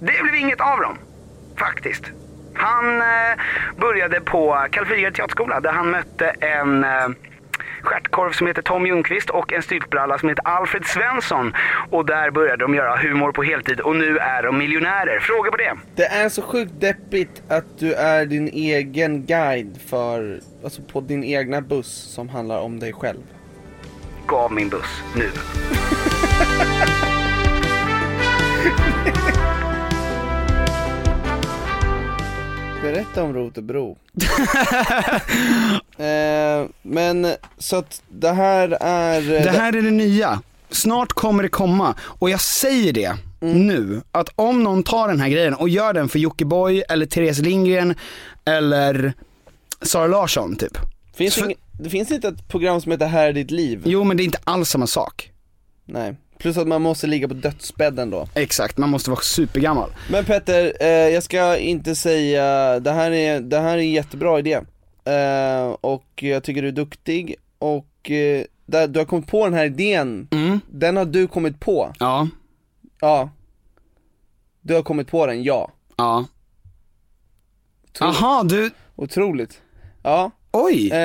[0.01, 0.99] Det blev inget av dem,
[1.59, 2.05] faktiskt.
[2.55, 3.38] Han eh,
[3.76, 7.09] började på Kalfyra teaterskola där han mötte en eh,
[7.85, 11.53] stjärtkorv som heter Tom Ljungqvist och en styltbralla som heter Alfred Svensson.
[11.91, 15.20] Och där började de göra humor på heltid och nu är de miljonärer.
[15.20, 15.74] Fråga på det?
[15.95, 21.24] Det är så sjukt deppigt att du är din egen guide för, alltså på din
[21.24, 23.22] egna buss som handlar om dig själv.
[24.26, 25.30] Gav min buss nu.
[32.85, 33.97] Berätta om Rotebro.
[35.99, 37.26] eh, men
[37.59, 39.22] så att det här är...
[39.22, 40.43] Det här är det nya.
[40.70, 41.95] Snart kommer det komma.
[42.01, 46.09] Och jag säger det nu, att om någon tar den här grejen och gör den
[46.09, 47.95] för Jockiboi eller Therese Lindgren
[48.45, 49.12] eller
[49.82, 50.78] Sara Larsson typ.
[51.14, 53.82] Finns Så- ing, det finns inte ett program som heter Här är ditt liv?
[53.85, 55.30] Jo men det är inte alls samma sak.
[55.85, 56.16] Nej.
[56.39, 58.28] Plus att man måste ligga på dödsbädden då.
[58.35, 59.91] Exakt, man måste vara supergammal.
[60.11, 64.39] Men Petter, eh, jag ska inte säga, det här är, det här är en jättebra
[64.39, 64.61] idé.
[65.05, 69.55] Eh, och jag tycker du är duktig och eh, där, du har kommit på den
[69.55, 70.61] här idén, Mm.
[70.70, 71.93] den har du kommit på.
[71.99, 72.28] Ja,
[73.01, 73.30] Ja.
[74.61, 75.70] Du har kommit på den, ja.
[75.97, 76.24] ja.
[77.93, 79.61] Tro- Aha, du, Otroligt.
[80.03, 80.30] Ja.
[80.55, 80.90] Oj.
[80.92, 80.98] Eh,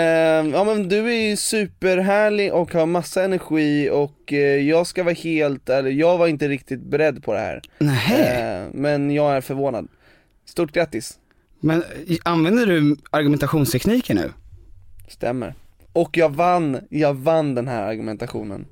[0.47, 5.13] ja men du är ju superhärlig och har massa energi och eh, jag ska vara
[5.13, 7.61] helt ärlig, jag var inte riktigt beredd på det här.
[7.77, 8.21] Nej.
[8.21, 9.87] Eh, men jag är förvånad.
[10.45, 11.19] Stort grattis.
[11.59, 11.83] Men
[12.23, 14.33] använder du argumentationstekniken nu?
[15.07, 15.55] Stämmer.
[15.93, 18.67] Och jag vann, jag vann den här argumentationen.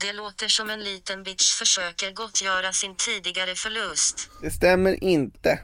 [0.00, 4.30] Det låter som en liten bitch försöker gottgöra sin tidigare förlust.
[4.42, 5.58] Det stämmer inte.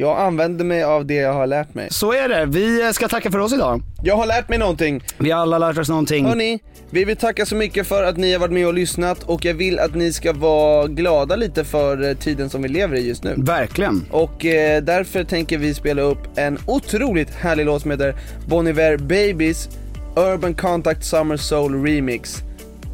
[0.00, 1.88] Jag använder mig av det jag har lärt mig.
[1.90, 3.82] Så är det, vi ska tacka för oss idag.
[4.02, 5.02] Jag har lärt mig någonting.
[5.18, 6.26] Vi har alla lärt oss någonting.
[6.26, 6.58] Hörni,
[6.90, 9.54] vi vill tacka så mycket för att ni har varit med och lyssnat och jag
[9.54, 13.24] vill att ni ska vara glada lite för eh, tiden som vi lever i just
[13.24, 13.34] nu.
[13.38, 14.06] Verkligen.
[14.10, 18.14] Och eh, därför tänker vi spela upp en otroligt härlig låt som heter
[18.46, 19.68] Bon Iver Babies
[20.16, 22.36] Urban Contact Summer Soul Remix.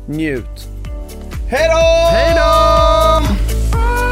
[0.08, 0.68] Njut.
[1.50, 1.74] Hejdå!
[2.12, 3.36] Hejdå!
[3.74, 4.05] Nej,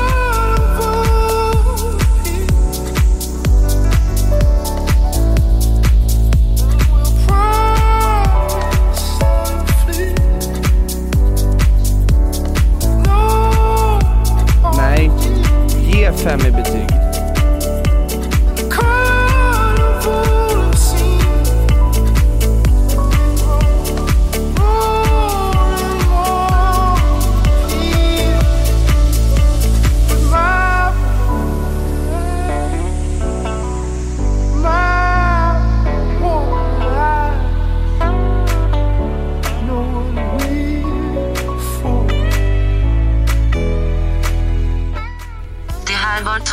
[16.05, 16.84] ge fem i betyg.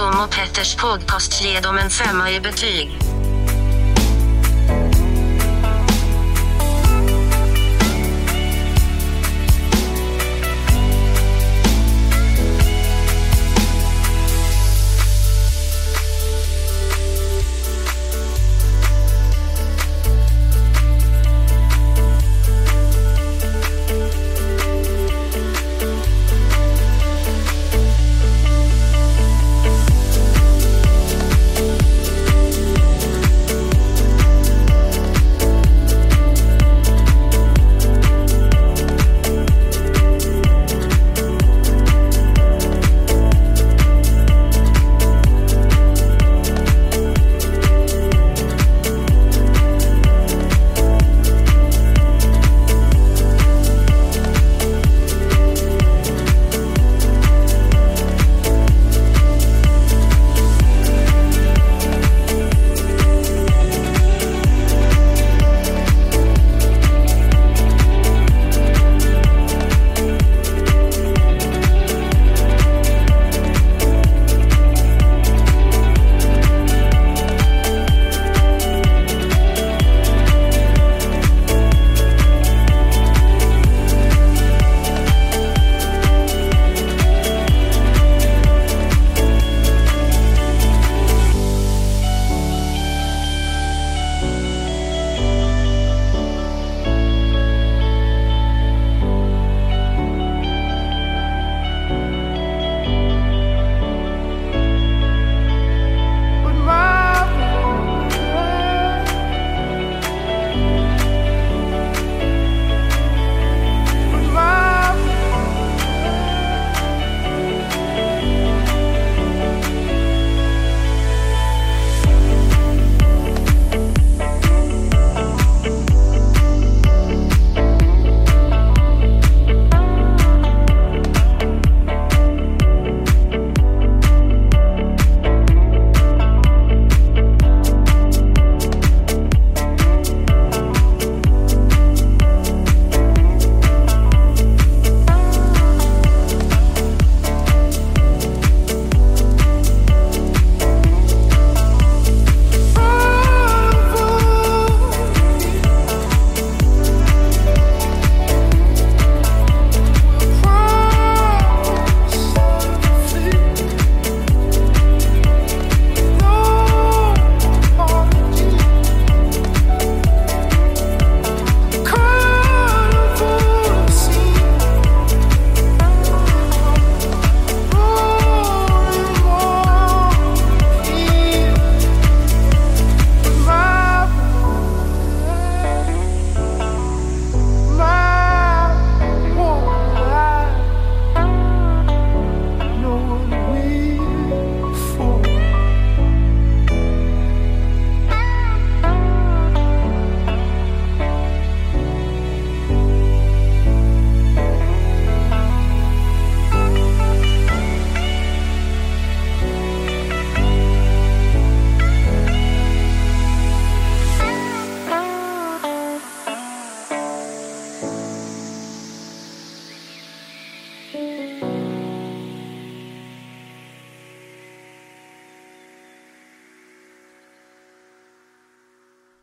[0.01, 3.10] Här Tom och Petters podcast Ge dem en femma i betyg.